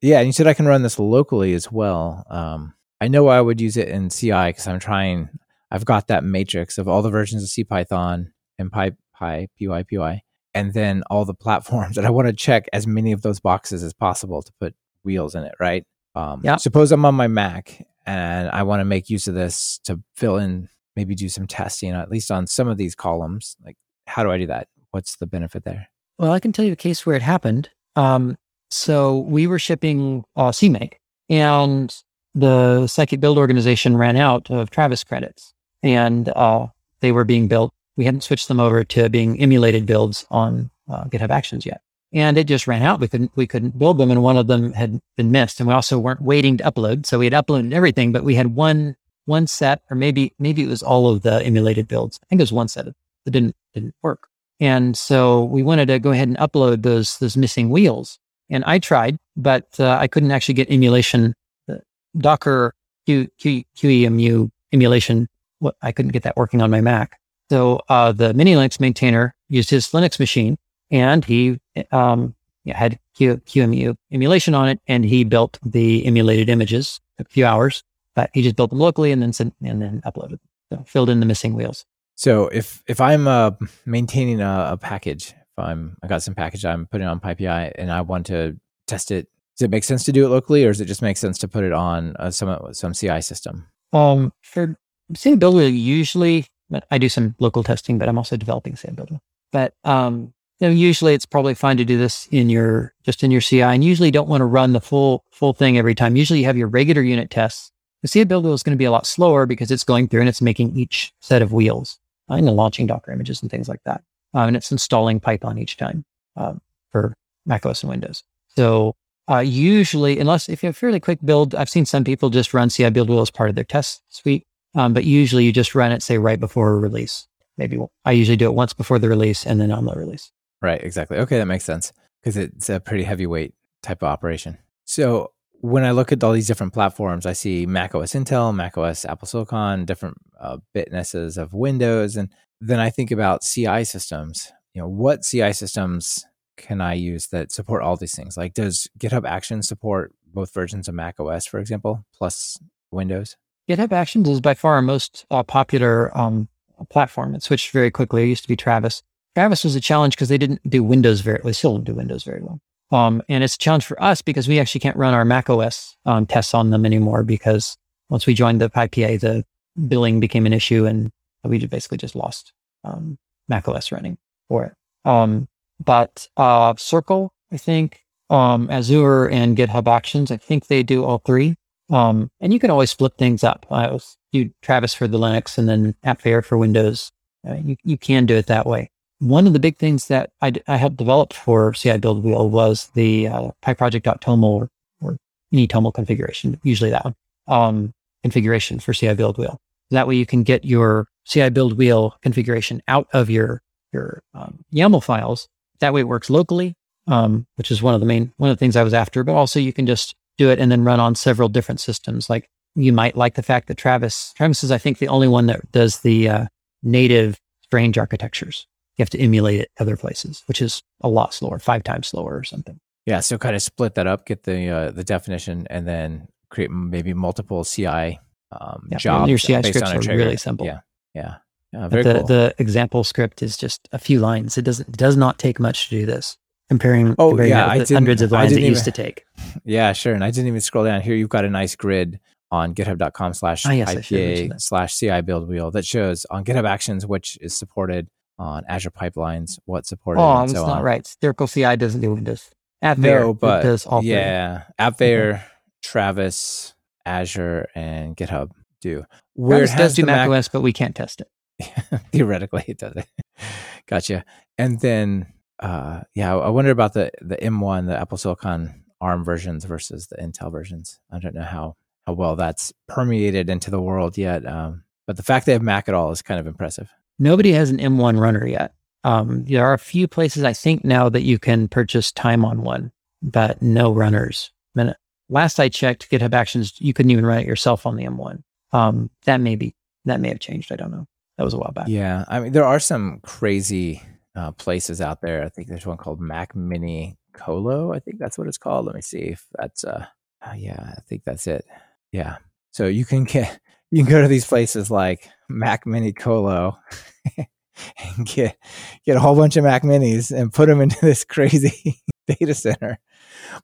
[0.00, 2.24] Yeah, and you said I can run this locally as well.
[2.30, 5.28] Um, I know I would use it in CI because I'm trying.
[5.70, 8.26] I've got that matrix of all the versions of CPython
[8.58, 10.22] and Py, Py, Py, Py,
[10.54, 13.82] and then all the platforms that I want to check as many of those boxes
[13.82, 15.54] as possible to put wheels in it.
[15.58, 15.84] Right.
[16.14, 16.56] Um, yeah.
[16.56, 20.36] Suppose I'm on my Mac and I want to make use of this to fill
[20.36, 23.56] in, maybe do some testing, at least on some of these columns.
[23.64, 24.68] Like, how do I do that?
[24.90, 25.88] What's the benefit there?
[26.18, 27.70] Well, I can tell you a case where it happened.
[27.96, 28.36] Um,
[28.70, 30.94] so we were shipping uh, CMake,
[31.28, 31.94] and
[32.34, 36.68] the Scikit Build organization ran out of Travis credits, and uh,
[37.00, 37.72] they were being built.
[37.96, 41.82] We hadn't switched them over to being emulated builds on uh, GitHub Actions yet,
[42.12, 43.00] and it just ran out.
[43.00, 45.74] We couldn't we couldn't build them, and one of them had been missed, and we
[45.74, 47.04] also weren't waiting to upload.
[47.04, 50.68] So we had uploaded everything, but we had one one set, or maybe maybe it
[50.68, 52.18] was all of the emulated builds.
[52.22, 54.28] I think it was one set that didn't didn't work.
[54.62, 58.20] And so we wanted to go ahead and upload those those missing wheels.
[58.48, 61.34] And I tried, but uh, I couldn't actually get emulation,
[61.68, 61.78] uh,
[62.16, 62.72] Docker
[63.04, 65.26] Q, Q, QEMU emulation.
[65.58, 67.18] What I couldn't get that working on my Mac.
[67.50, 70.56] So uh, the manylinux maintainer used his Linux machine,
[70.92, 71.58] and he
[71.90, 77.00] um, had Q, QEMU emulation on it, and he built the emulated images.
[77.18, 77.82] Took a few hours,
[78.14, 80.38] but he just built them locally and then sent, and then uploaded.
[80.72, 81.84] So filled in the missing wheels.
[82.14, 83.52] So if if I'm uh,
[83.86, 87.90] maintaining a, a, package, if I'm I got some package I'm putting on PyPI and
[87.90, 90.80] I want to test it, does it make sense to do it locally, or does
[90.80, 93.66] it just make sense to put it on uh, some some CI system?
[93.92, 94.76] Um, for
[95.14, 96.46] cibuildwheel, usually
[96.90, 99.20] I do some local testing, but I'm also developing cibuildwheel.
[99.50, 103.30] But um, you know, usually it's probably fine to do this in your just in
[103.30, 106.16] your CI, and usually don't want to run the full full thing every time.
[106.16, 107.72] Usually you have your regular unit tests.
[108.02, 110.42] The cibuildwheel is going to be a lot slower because it's going through and it's
[110.42, 112.00] making each set of wheels
[112.38, 114.02] and launching Docker images and things like that.
[114.34, 116.04] Uh, and it's installing Python each time
[116.36, 116.54] uh,
[116.90, 117.14] for
[117.46, 118.22] macOS and Windows.
[118.56, 118.94] So
[119.30, 122.54] uh, usually, unless if you have a fairly quick build, I've seen some people just
[122.54, 124.44] run cibuildwheel as part of their test suite.
[124.74, 127.28] Um, but usually you just run it, say, right before a release.
[127.58, 130.32] Maybe I usually do it once before the release and then on the release.
[130.62, 131.18] Right, exactly.
[131.18, 134.58] Okay, that makes sense because it's a pretty heavyweight type of operation.
[134.84, 138.76] So when I look at all these different platforms, I see Mac OS Intel, Mac
[138.76, 144.50] OS Apple Silicon, different uh, bitnesses of Windows, and then I think about CI systems.
[144.74, 146.24] You know, what CI systems
[146.56, 148.36] can I use that support all these things?
[148.36, 152.58] Like, does GitHub Actions support both versions of Mac OS, for example, plus
[152.90, 153.36] Windows?
[153.70, 156.48] GitHub Actions is by far our most uh, popular um,
[156.90, 157.36] platform.
[157.36, 158.24] It switched very quickly.
[158.24, 159.04] It used to be Travis.
[159.36, 161.40] Travis was a challenge because they didn't do Windows very.
[161.44, 162.60] They still don't do Windows very well.
[162.92, 165.96] Um, and it's a challenge for us because we actually can't run our Mac OS
[166.04, 167.76] um, tests on them anymore because
[168.10, 169.44] once we joined the PyPA, the
[169.88, 171.10] billing became an issue and
[171.42, 172.52] we basically just lost
[172.84, 173.18] um,
[173.48, 174.18] Mac OS running
[174.48, 174.74] for it.
[175.08, 175.48] Um,
[175.82, 181.18] but uh, Circle, I think, um, Azure and GitHub Actions, I think they do all
[181.18, 181.56] three.
[181.90, 183.66] Um, and you can always flip things up.
[183.70, 184.16] I was
[184.62, 187.10] Travis for the Linux and then AppVeyor for Windows.
[187.46, 188.90] Uh, you, you can do it that way
[189.22, 193.50] one of the big things that I, I helped develop for cibuildwheel was the uh,
[193.64, 194.68] pyproject.toml or,
[195.00, 195.16] or
[195.52, 197.14] any toml configuration, usually that one,
[197.46, 197.92] um,
[198.24, 199.58] configuration for cibuildwheel.
[199.92, 203.62] That way you can get your cibuildwheel configuration out of your
[203.92, 205.46] your um, YAML files.
[205.78, 206.74] That way it works locally,
[207.06, 209.22] um, which is one of the main one of the things I was after.
[209.22, 212.28] But also you can just do it and then run on several different systems.
[212.28, 215.46] Like you might like the fact that Travis Travis is I think the only one
[215.46, 216.46] that does the uh,
[216.82, 218.66] native strange architectures.
[219.02, 222.36] You have to emulate it other places, which is a lot slower, five times slower
[222.36, 222.78] or something.
[223.04, 226.70] Yeah, so kind of split that up, get the uh, the definition, and then create
[226.70, 228.20] maybe multiple CI
[228.52, 229.28] um, Yeah, jobs.
[229.28, 230.66] your CI scripts are really simple.
[230.66, 230.80] Yeah,
[231.14, 231.36] yeah,
[231.72, 232.26] yeah But very the, cool.
[232.26, 234.56] the example script is just a few lines.
[234.56, 236.38] It doesn't does not take much to do this.
[236.68, 239.24] Comparing, Oh, comparing yeah, I the hundreds of lines it didn't used to take.
[239.64, 240.14] yeah, sure.
[240.14, 241.14] And I didn't even scroll down here.
[241.14, 244.60] You've got a nice grid on github.com slash Ah, yes, I should have mentioned IPA
[244.60, 248.08] slash cibuildwheel that shows on GitHub Actions which is supported
[248.42, 250.20] on Azure Pipelines, what's supported.
[250.20, 250.82] Oh, that's so not on.
[250.82, 251.06] right.
[251.22, 252.50] Circle CI doesn't do Windows.
[252.82, 255.42] AppVeyor No, but does all yeah, AppVeyor,
[255.82, 256.74] Travis,
[257.06, 259.04] Azure, and GitHub do.
[259.34, 261.28] Where Travis does do Mac Mac, OS, but we can't test it.
[262.12, 263.06] theoretically it does it.
[263.86, 264.24] gotcha.
[264.58, 269.64] And then, uh, yeah, I wonder about the the M1, the Apple Silicon ARM versions
[269.64, 270.98] versus the Intel versions.
[271.12, 271.76] I don't know how
[272.08, 274.44] how well that's permeated into the world yet.
[274.44, 276.90] Um, but the fact they have Mac at all is kind of impressive.
[277.22, 278.74] Nobody has an M1 runner yet.
[279.04, 282.62] Um, there are a few places I think now that you can purchase time on
[282.62, 282.90] one,
[283.22, 284.50] but no runners.
[284.74, 284.96] Minute.
[285.28, 288.42] Last I checked, GitHub Actions, you couldn't even run it yourself on the M1.
[288.72, 290.72] Um, that may be that may have changed.
[290.72, 291.06] I don't know.
[291.38, 291.86] That was a while back.
[291.86, 294.02] Yeah, I mean there are some crazy
[294.34, 295.44] uh, places out there.
[295.44, 297.92] I think there's one called Mac Mini Colo.
[297.92, 298.86] I think that's what it's called.
[298.86, 300.06] Let me see if that's uh,
[300.44, 301.64] uh yeah, I think that's it.
[302.10, 302.38] Yeah.
[302.72, 303.60] So you can get
[303.92, 306.78] you can go to these places like Mac Mini Colo
[307.36, 308.56] and get
[309.04, 312.98] get a whole bunch of Mac Minis and put them into this crazy data center.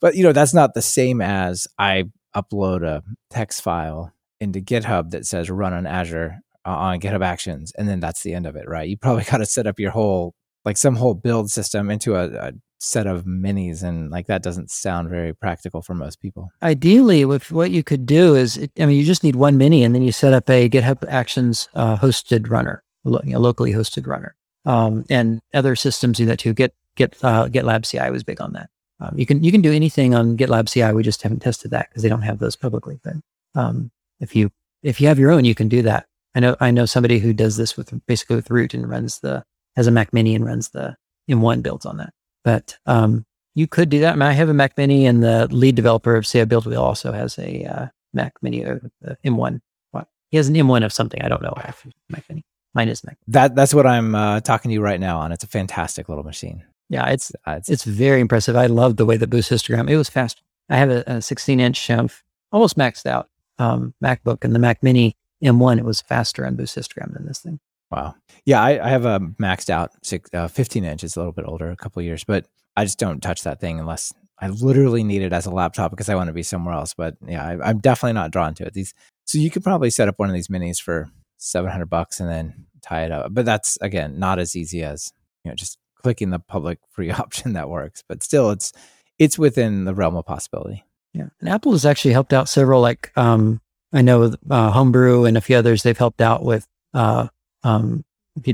[0.01, 2.05] But you know, that's not the same as I
[2.37, 7.73] upload a text file into GitHub that says run on Azure uh, on GitHub Actions,
[7.79, 8.89] and then that's the end of it, right?
[8.89, 10.35] You probably got to set up your whole
[10.67, 14.71] like some whole build system into a, a set of minis, and like that doesn't
[14.71, 16.51] sound very practical for most people.
[16.63, 19.85] Ideally, with what you could do is, it, I mean, you just need one mini,
[19.85, 23.73] and then you set up a GitHub Actions uh, hosted runner, lo- you know, locally
[23.73, 24.35] hosted runner.
[24.65, 26.53] Um, and other systems do that too.
[26.55, 28.71] Get Get uh, GitLab CI was big on that.
[28.99, 30.93] Um, you can you can do anything on GitLab CI.
[30.93, 32.99] We just haven't tested that because they don't have those publicly.
[33.05, 33.15] But
[33.55, 34.51] um, if you
[34.83, 36.07] if you have your own, you can do that.
[36.35, 39.45] I know I know somebody who does this with basically with Root and runs the
[39.77, 40.97] has a Mac Mini and runs the
[41.31, 42.13] M1 builds on that.
[42.45, 44.13] But um, you could do that.
[44.13, 46.83] I, mean, I have a Mac Mini, and the lead developer of CI Build Wheel
[46.83, 48.77] also has a uh, Mac Mini uh,
[49.07, 49.61] uh, M1.
[49.91, 50.09] What?
[50.31, 51.21] He has an M1 of something.
[51.23, 51.55] I don't know.
[51.57, 51.73] I
[52.09, 52.45] Mac Mini.
[52.75, 53.19] Mine is Mac.
[53.27, 55.33] That that's what I'm uh, talking to you right now on.
[55.33, 56.65] It's a fantastic little machine.
[56.89, 58.57] Yeah, it's Uh, it's, it's very impressive.
[58.57, 59.91] I love the way that Boost histogram.
[59.91, 60.43] It was fast.
[60.71, 62.09] I have a, a 16 inch, um,
[62.53, 63.29] almost maxed out
[63.59, 65.79] um, MacBook, and the Mac Mini M1.
[65.79, 67.61] It was faster on Boost histogram than this thing.
[67.91, 68.15] Wow.
[68.45, 71.05] Yeah, I, I have a maxed out six, uh, 15 inch.
[71.05, 73.79] It's a little bit older, a couple years, but I just don't touch that thing
[73.81, 76.95] unless I literally need it as a laptop because I want to be somewhere else.
[76.95, 78.75] But yeah, I, I'm definitely not drawn to it.
[78.75, 82.31] These so you could probably set up one of these minis for 700 bucks and
[82.31, 83.35] then tie it up.
[83.35, 85.13] But that's again not as easy as
[85.45, 88.03] you know just clicking the public free option that works.
[88.09, 88.73] But still, it's
[89.19, 90.85] it's within the realm of possibility.
[91.15, 92.81] Yeah, and Apple has actually helped out several.
[92.81, 93.61] Like um,
[93.93, 95.83] I know uh, Homebrew and a few others.
[95.83, 97.29] They've helped out with uh,
[97.65, 98.05] um,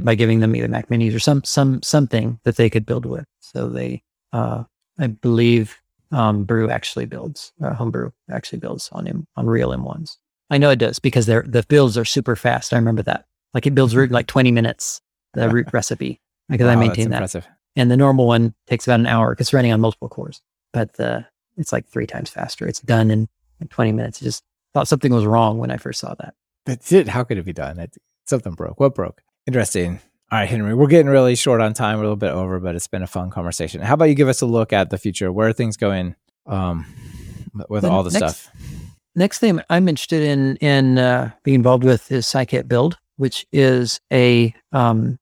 [0.02, 3.26] by giving them either Mac Minis or some some something that they could build with.
[3.40, 4.02] So they,
[4.32, 4.64] uh,
[4.98, 5.76] I believe,
[6.10, 7.52] um, Brew actually builds.
[7.62, 10.16] Uh, Homebrew actually builds on M, on real M1s.
[10.50, 12.72] I know it does because their the builds are super fast.
[12.72, 13.26] I remember that.
[13.52, 15.00] Like it builds root in like 20 minutes.
[15.34, 17.46] The root recipe because I maintain that impressive.
[17.74, 20.40] and the normal one takes about an hour because it's running on multiple cores.
[20.72, 21.26] But the
[21.56, 22.66] it's like three times faster.
[22.66, 23.28] It's done in
[23.60, 24.22] like 20 minutes.
[24.22, 26.34] I just thought something was wrong when I first saw that.
[26.66, 27.08] That's it.
[27.08, 27.78] How could it be done?
[27.78, 28.80] It, something broke.
[28.80, 29.22] What broke?
[29.46, 30.00] Interesting.
[30.32, 31.96] All right, Henry, we're getting really short on time.
[31.98, 33.80] We're a little bit over, but it's been a fun conversation.
[33.82, 35.30] How about you give us a look at the future?
[35.30, 36.86] Where are things going um,
[37.68, 38.50] with The all the next- stuff?
[39.16, 44.00] Next thing I'm interested in in uh, being involved with is Scikit Build, which is
[44.12, 45.20] a um,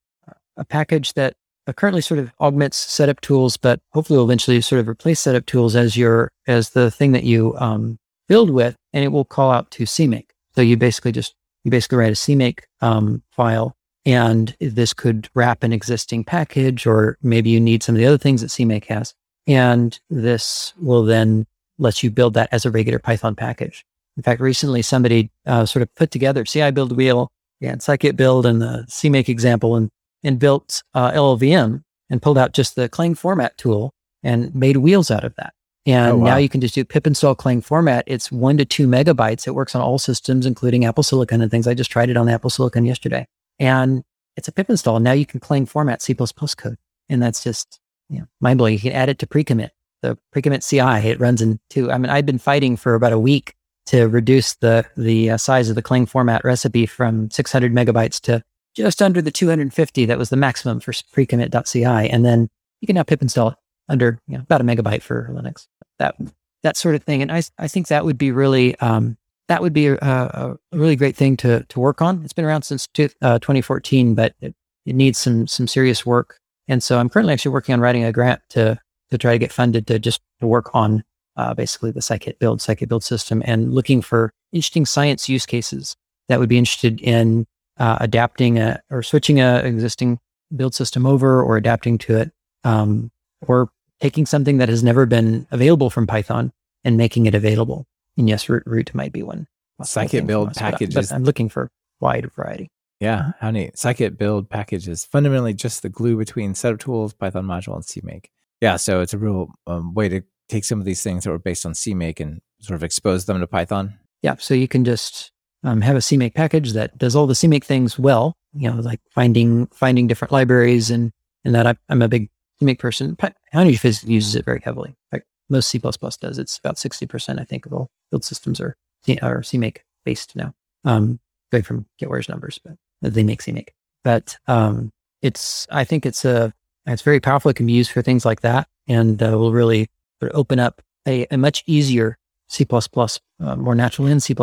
[0.57, 1.35] a package that
[1.67, 5.45] uh, currently sort of augments setup tools, but hopefully will eventually sort of replace setup
[5.45, 7.99] tools as your as the thing that you um,
[8.29, 10.31] build with, and it will call out to CMake.
[10.55, 11.35] So you basically just
[11.65, 17.19] you basically write a CMake um, file, and this could wrap an existing package, or
[17.23, 19.15] maybe you need some of the other things that CMake has,
[19.47, 21.47] and this will then
[21.79, 23.85] let you build that as a regular Python package.
[24.17, 27.29] In fact, recently somebody uh, sort of put together cibuildwheel
[27.61, 29.91] and Scikit build and the CMake example and,
[30.23, 35.11] and built uh, LLVM and pulled out just the Clang format tool and made wheels
[35.11, 35.55] out of that.
[35.85, 36.25] And Oh, wow.
[36.27, 38.05] now you can just do pip install Clang format.
[38.07, 39.47] It's one to two megabytes.
[39.47, 41.67] It works on all systems, including Apple Silicon and things.
[41.67, 43.27] I just tried it on Apple Silicon yesterday.
[43.59, 44.05] And
[44.37, 45.01] it's a pip install.
[45.01, 46.79] Now you can clang format C code.
[47.09, 48.75] And that's just you know, mind blowing.
[48.75, 49.73] You can add it to pre-commit.
[50.03, 51.91] The pre-commit CI, it runs in two.
[51.91, 53.55] I mean, I've been fighting for about a week
[53.87, 58.43] to reduce the the uh, size of the Clang format recipe from 600 megabytes to
[58.75, 60.07] just under the 250.
[60.07, 61.85] That was the maximum for precommit.ci.
[61.85, 62.49] And then
[62.81, 63.57] you can now pip install it
[63.93, 65.69] under you know, about a megabyte for Linux.
[65.99, 66.17] That
[66.65, 67.23] that sort of thing.
[67.23, 69.17] And I I think that would be really um,
[69.49, 72.23] that would be a, a, really great thing to to work on.
[72.25, 74.55] It's been around since two, uh, 2014, but it,
[74.87, 76.39] it needs some some serious work.
[76.69, 78.79] And so I'm currently actually working on writing a grant to
[79.11, 81.05] to try to get funded to just to work on
[81.37, 85.97] uh, basically the scikit build scikit build system and looking for interesting science use cases
[86.29, 87.47] that would be interested in
[87.79, 90.19] uh, adapting a, or switching a existing
[90.55, 92.31] build system over or adapting to it
[92.65, 93.11] um,
[93.47, 93.71] or
[94.03, 96.53] taking something that has never been available from Python
[96.83, 97.87] and making it available.
[98.17, 99.47] And yes, root, root might be one.
[99.81, 100.95] Scikit build packages.
[101.09, 101.71] But, I'm looking for
[102.01, 102.69] wide variety.
[102.99, 103.77] Yeah, how neat.
[103.77, 108.27] Scikit build package is fundamentally just the glue between setup tools, Python module, and CMake.
[108.61, 111.39] Yeah, so it's a real um, way to take some of these things that were
[111.39, 113.99] based on CMake and sort of expose them to Python.
[114.23, 115.31] Yeah, so you can just
[115.63, 118.35] um, have a CMake package that does all the CMake things well.
[118.53, 121.13] You know, like finding finding different libraries and
[121.45, 122.31] and that I, am a big
[122.63, 123.17] CMake person.
[123.53, 124.91] Honeybee uses it very heavily.
[124.91, 126.39] In fact, most C++ does.
[126.39, 128.77] It's about 60%, I think, of all build systems are,
[129.23, 130.55] are CMake based now.
[130.85, 131.21] Um,
[131.51, 133.69] going from Kitware's numbers, but they make CMake.
[134.03, 134.91] But um,
[135.21, 136.53] it's, I think it's a,
[136.87, 137.51] it's very powerful.
[137.51, 139.89] It can be used for things like that and uh, will really
[140.33, 142.19] open up a, a much easier
[142.49, 144.35] C++, uh, more natural in C++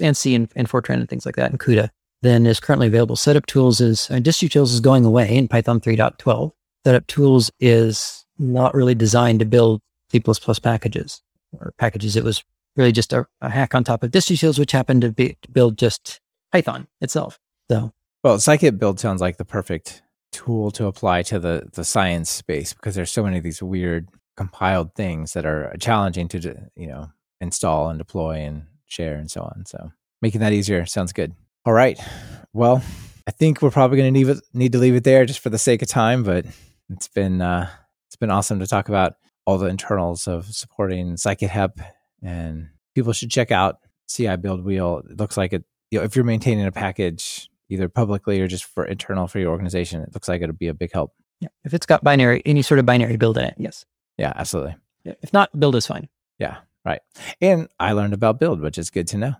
[0.00, 1.90] and C and, and Fortran and things like that, and CUDA
[2.22, 3.16] than is currently available.
[3.16, 6.52] Setup tools is, uh, distutils is going away in Python 3.12.
[6.84, 9.80] Setup tools is not really designed to build
[10.10, 10.20] C++
[10.62, 11.22] packages
[11.52, 12.16] or packages.
[12.16, 12.44] It was
[12.76, 15.78] really just a, a hack on top of distutils, which happened to, be, to build
[15.78, 17.38] just Python itself.
[17.70, 17.92] So,
[18.24, 20.02] well, scikit build sounds like the perfect
[20.32, 24.08] tool to apply to the the science space because there's so many of these weird
[24.34, 29.42] compiled things that are challenging to you know install and deploy and share and so
[29.42, 29.64] on.
[29.66, 29.92] So
[30.22, 31.34] making that easier sounds good.
[31.64, 31.98] All right.
[32.52, 32.82] Well,
[33.26, 35.58] I think we're probably going to need, need to leave it there just for the
[35.58, 36.44] sake of time, but
[36.90, 37.68] it's been uh,
[38.08, 39.14] it's been awesome to talk about
[39.44, 41.80] all the internals of supporting scikit-hep
[42.22, 43.76] and people should check out
[44.08, 45.10] cibuildwheel.
[45.10, 48.64] It looks like it you know if you're maintaining a package either publicly or just
[48.64, 51.12] for internal for your organization, it looks like it'll be a big help.
[51.40, 51.48] Yeah.
[51.64, 53.84] If it's got binary any sort of binary build in it, yes.
[54.18, 54.76] Yeah, absolutely.
[55.04, 55.14] Yeah.
[55.22, 56.08] If not, build is fine.
[56.38, 57.00] Yeah, right.
[57.40, 59.34] And I learned about build, which is good to know.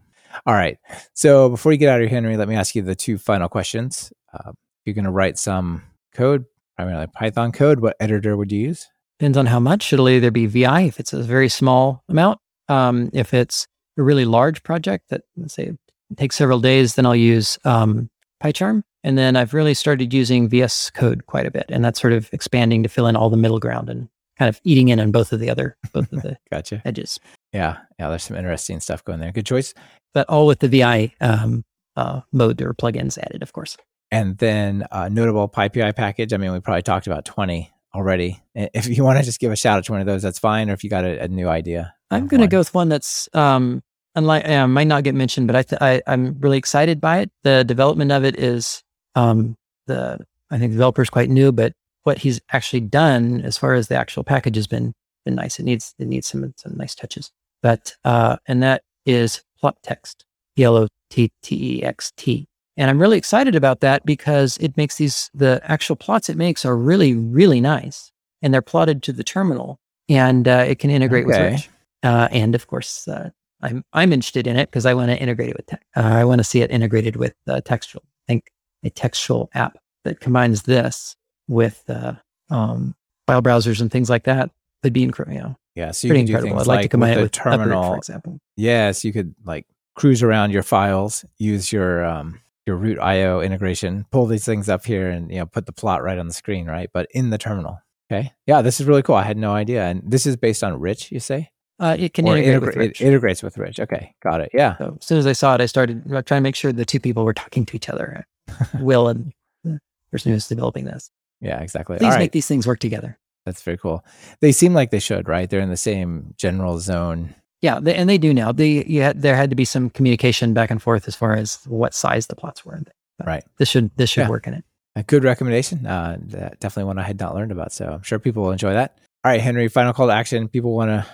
[0.47, 0.79] All right.
[1.13, 3.49] So before you get out of here, Henry, let me ask you the two final
[3.49, 4.13] questions.
[4.33, 4.53] Uh,
[4.85, 5.83] you're going to write some
[6.15, 6.47] code,
[6.83, 7.81] primarily Python code.
[7.81, 8.89] What editor would you use?
[9.19, 9.93] Depends on how much.
[9.93, 12.41] It'll either be VI if it's a very small amount.
[12.69, 13.67] Um, if it's
[13.99, 15.73] a really large project that, let's say,
[16.17, 18.11] takes several days, then I'll use um,
[18.43, 18.83] PyCharm.
[19.05, 22.29] And then I've really started using VS Code quite a bit, and that's sort of
[22.33, 25.33] expanding to fill in all the middle ground and kind of eating in on both
[25.33, 27.19] of the other both of the gotcha edges.
[27.53, 28.09] Yeah, yeah.
[28.09, 29.33] There's some interesting stuff going there.
[29.33, 29.75] Good choice.
[30.15, 31.65] But all with the VI um,
[31.97, 33.77] uh, mode or plugins added, of course.
[34.13, 36.33] And then uh, notable PyPI package.
[36.33, 38.41] I mean, we probably talked about 20 already.
[38.55, 40.71] If you want to just give a shout out to one of those, that's fine.
[40.71, 43.29] Or if you got a, a new idea, I'm going to go with one that's
[43.33, 43.83] um,
[44.15, 47.31] unlike uh, might not get mentioned, but I, th- I am really excited by it.
[47.43, 48.83] The development of it is
[49.15, 49.57] um,
[49.87, 50.19] the
[50.51, 51.73] I think the developer is quite new, but
[52.03, 54.93] what he's actually done as far as the actual package has been
[55.25, 55.59] been nice.
[55.59, 57.31] It needs it needs some some nice touches.
[57.63, 60.25] But uh, and that is plot text,
[60.57, 62.47] P L O T T E X T.
[62.77, 66.65] And I'm really excited about that because it makes these the actual plots it makes
[66.65, 69.79] are really really nice, and they're plotted to the terminal,
[70.09, 71.43] and uh, it can integrate okay.
[71.43, 71.71] with Rich.
[72.03, 73.31] Uh, and of course, uh,
[73.61, 75.67] I'm I'm interested in it because I want to integrate it with.
[75.67, 78.03] Te- uh, I want to see it integrated with uh, textual.
[78.29, 78.51] I think
[78.85, 81.15] a textual app that combines this
[81.49, 82.15] with uh,
[82.51, 82.95] um,
[83.27, 84.51] file browsers and things like that
[84.83, 85.37] would be incredible.
[85.37, 87.33] You know, yeah, so you can do things I'd like, like to combine it with
[87.33, 88.39] terminal, for example.
[88.57, 94.07] Yes, you could like cruise around your files, use your um, your root IO integration,
[94.11, 96.67] pull these things up here, and you know put the plot right on the screen,
[96.67, 96.91] right?
[96.93, 97.79] But in the terminal.
[98.11, 99.15] Okay, yeah, this is really cool.
[99.15, 101.11] I had no idea, and this is based on Rich.
[101.13, 101.51] You say?
[101.79, 103.01] Uh, it can integrate integra- with Rich.
[103.01, 103.81] It integrates with Rich.
[103.81, 104.51] Okay, got it.
[104.53, 104.77] Yeah.
[104.79, 107.01] So as soon as I saw it, I started trying to make sure the two
[107.01, 108.25] people were talking to each other.
[108.79, 109.33] Will and
[109.65, 109.81] the
[110.13, 111.11] person who's developing this.
[111.41, 111.99] Yeah, exactly.
[111.99, 113.19] Please make these things work together.
[113.45, 114.05] That's very cool.
[114.41, 115.51] They seem like they should, right?
[115.51, 117.35] They're in the same general zone.
[117.63, 118.51] Yeah, they, and they do now.
[118.53, 121.95] They had, there had to be some communication back and forth as far as what
[121.95, 122.83] size the plots were.
[123.25, 123.45] right.
[123.59, 124.29] This should this should yeah.
[124.29, 124.65] work in it.
[124.97, 125.87] A good recommendation.
[125.87, 126.19] Uh,
[126.61, 127.73] definitely one I had not learned about.
[127.73, 128.99] So I'm sure people will enjoy that.
[129.25, 129.69] All right, Henry.
[129.69, 130.49] Final call to action.
[130.49, 131.07] People want to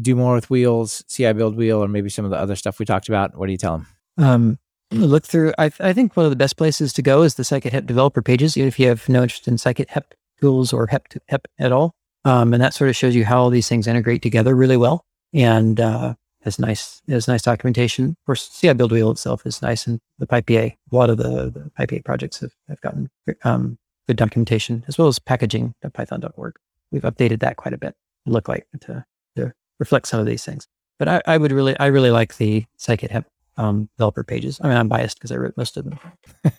[0.00, 3.36] do more with wheels, cibuildwheel, or maybe some of the other stuff we talked about.
[3.36, 3.86] What do you tell them?
[4.18, 4.58] Um,
[4.92, 5.52] look through.
[5.58, 8.22] I, I think one of the best places to go is the Scikit HEP developer
[8.22, 11.72] pages, even if you have no interest in Scikit HEP tools or HEP, HEP at
[11.72, 11.92] all.
[12.24, 15.04] Um, and that sort of shows you how all these things integrate together really well.
[15.32, 16.14] And uh,
[16.46, 18.10] has nice has nice documentation.
[18.10, 20.72] Of course, cibuildwheel itself is nice, and the PyPA.
[20.92, 23.10] A lot of the, the PyPA projects have, have gotten
[23.44, 26.54] um, good documentation as well as packaging.python.org.
[26.92, 27.94] We've updated that quite a bit.
[28.24, 29.04] Look like to,
[29.36, 30.68] to reflect some of these things.
[30.98, 33.26] But I, I would really I really like the Scikit HEP
[33.56, 34.60] um, developer pages.
[34.62, 35.98] I mean, I'm biased because I wrote most of them.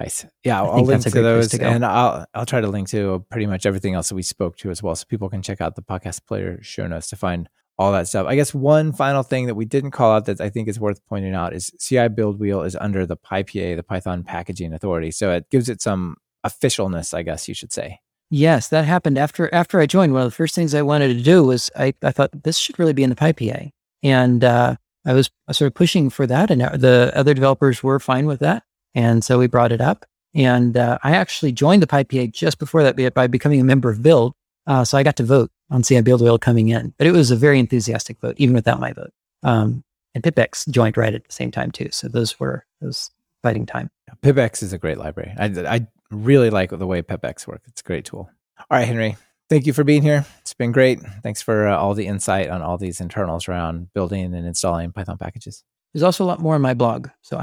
[0.00, 0.26] nice.
[0.44, 3.46] Yeah, I'll, I'll link to those, to and I'll I'll try to link to pretty
[3.46, 5.82] much everything else that we spoke to as well, so people can check out the
[5.82, 7.48] podcast player show notes to find
[7.78, 8.26] all that stuff.
[8.26, 11.04] I guess one final thing that we didn't call out that I think is worth
[11.06, 15.68] pointing out is cibuildwheel is under the PyPA, the Python Packaging Authority, so it gives
[15.68, 18.00] it some officialness, I guess you should say.
[18.30, 20.12] Yes, that happened after after I joined.
[20.12, 22.78] One of the first things I wanted to do was I, I thought this should
[22.78, 23.70] really be in the PyPA,
[24.02, 28.26] and uh, I was sort of pushing for that, and the other developers were fine
[28.26, 28.64] with that,
[28.96, 30.04] and so we brought it up.
[30.34, 34.02] And uh, I actually joined the PyPA just before that by becoming a member of
[34.02, 34.34] Build,
[34.66, 37.58] uh, so I got to vote on cibuildwheel coming in, but it was a very
[37.58, 39.12] enthusiastic vote, even without my vote.
[39.42, 43.10] Um, and PipX joined right at the same time too, so those were those
[43.42, 43.90] fighting time.
[44.22, 45.34] PipX is a great library.
[45.38, 47.68] I, I really like the way PipX works.
[47.68, 48.30] It's a great tool.
[48.58, 49.16] All right, Henry,
[49.50, 50.24] thank you for being here.
[50.40, 51.00] It's been great.
[51.22, 55.18] Thanks for uh, all the insight on all these internals around building and installing Python
[55.18, 55.62] packages.
[55.92, 57.08] There's also a lot more on my blog.
[57.22, 57.36] So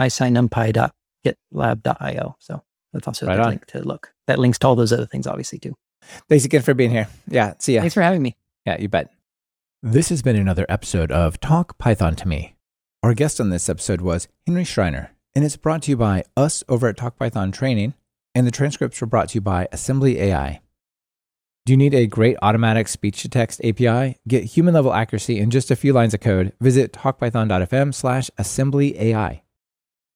[1.25, 2.35] iscinumpy.gitlab.io.
[2.39, 4.13] So that's also right a link to look.
[4.27, 5.75] That links to all those other things, obviously, too.
[6.29, 7.07] Thanks again for being here.
[7.27, 7.81] Yeah, see ya.
[7.81, 8.35] Thanks for having me.
[8.65, 9.09] Yeah, you bet.
[9.81, 12.55] This has been another episode of Talk Python to Me.
[13.01, 16.63] Our guest on this episode was Henry Schreiner, and it's brought to you by us
[16.69, 17.93] over at Talk Python Training,
[18.33, 20.61] and the transcripts were brought to you by Assembly AI.
[21.65, 24.17] Do you need a great automatic speech to text API?
[24.27, 26.51] Get human level accuracy in just a few lines of code.
[26.59, 29.43] Visit talkpython.fm slash assembly AI.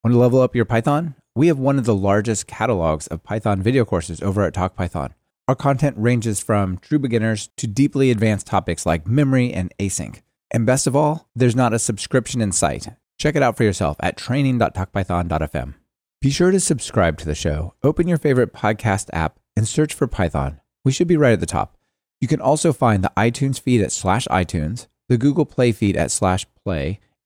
[0.08, 1.16] Want to level up your Python?
[1.36, 5.12] We have one of the largest catalogs of Python video courses over at TalkPython.
[5.50, 10.22] Our content ranges from true beginners to deeply advanced topics like memory and async.
[10.50, 12.88] And best of all, there's not a subscription in sight.
[13.20, 15.74] Check it out for yourself at training.talkpython.fm.
[16.22, 20.08] Be sure to subscribe to the show, open your favorite podcast app, and search for
[20.08, 21.76] Python we should be right at the top.
[22.22, 26.12] You can also find the iTunes feed at slash iTunes, the Google Play feed at
[26.12, 27.02] slash play,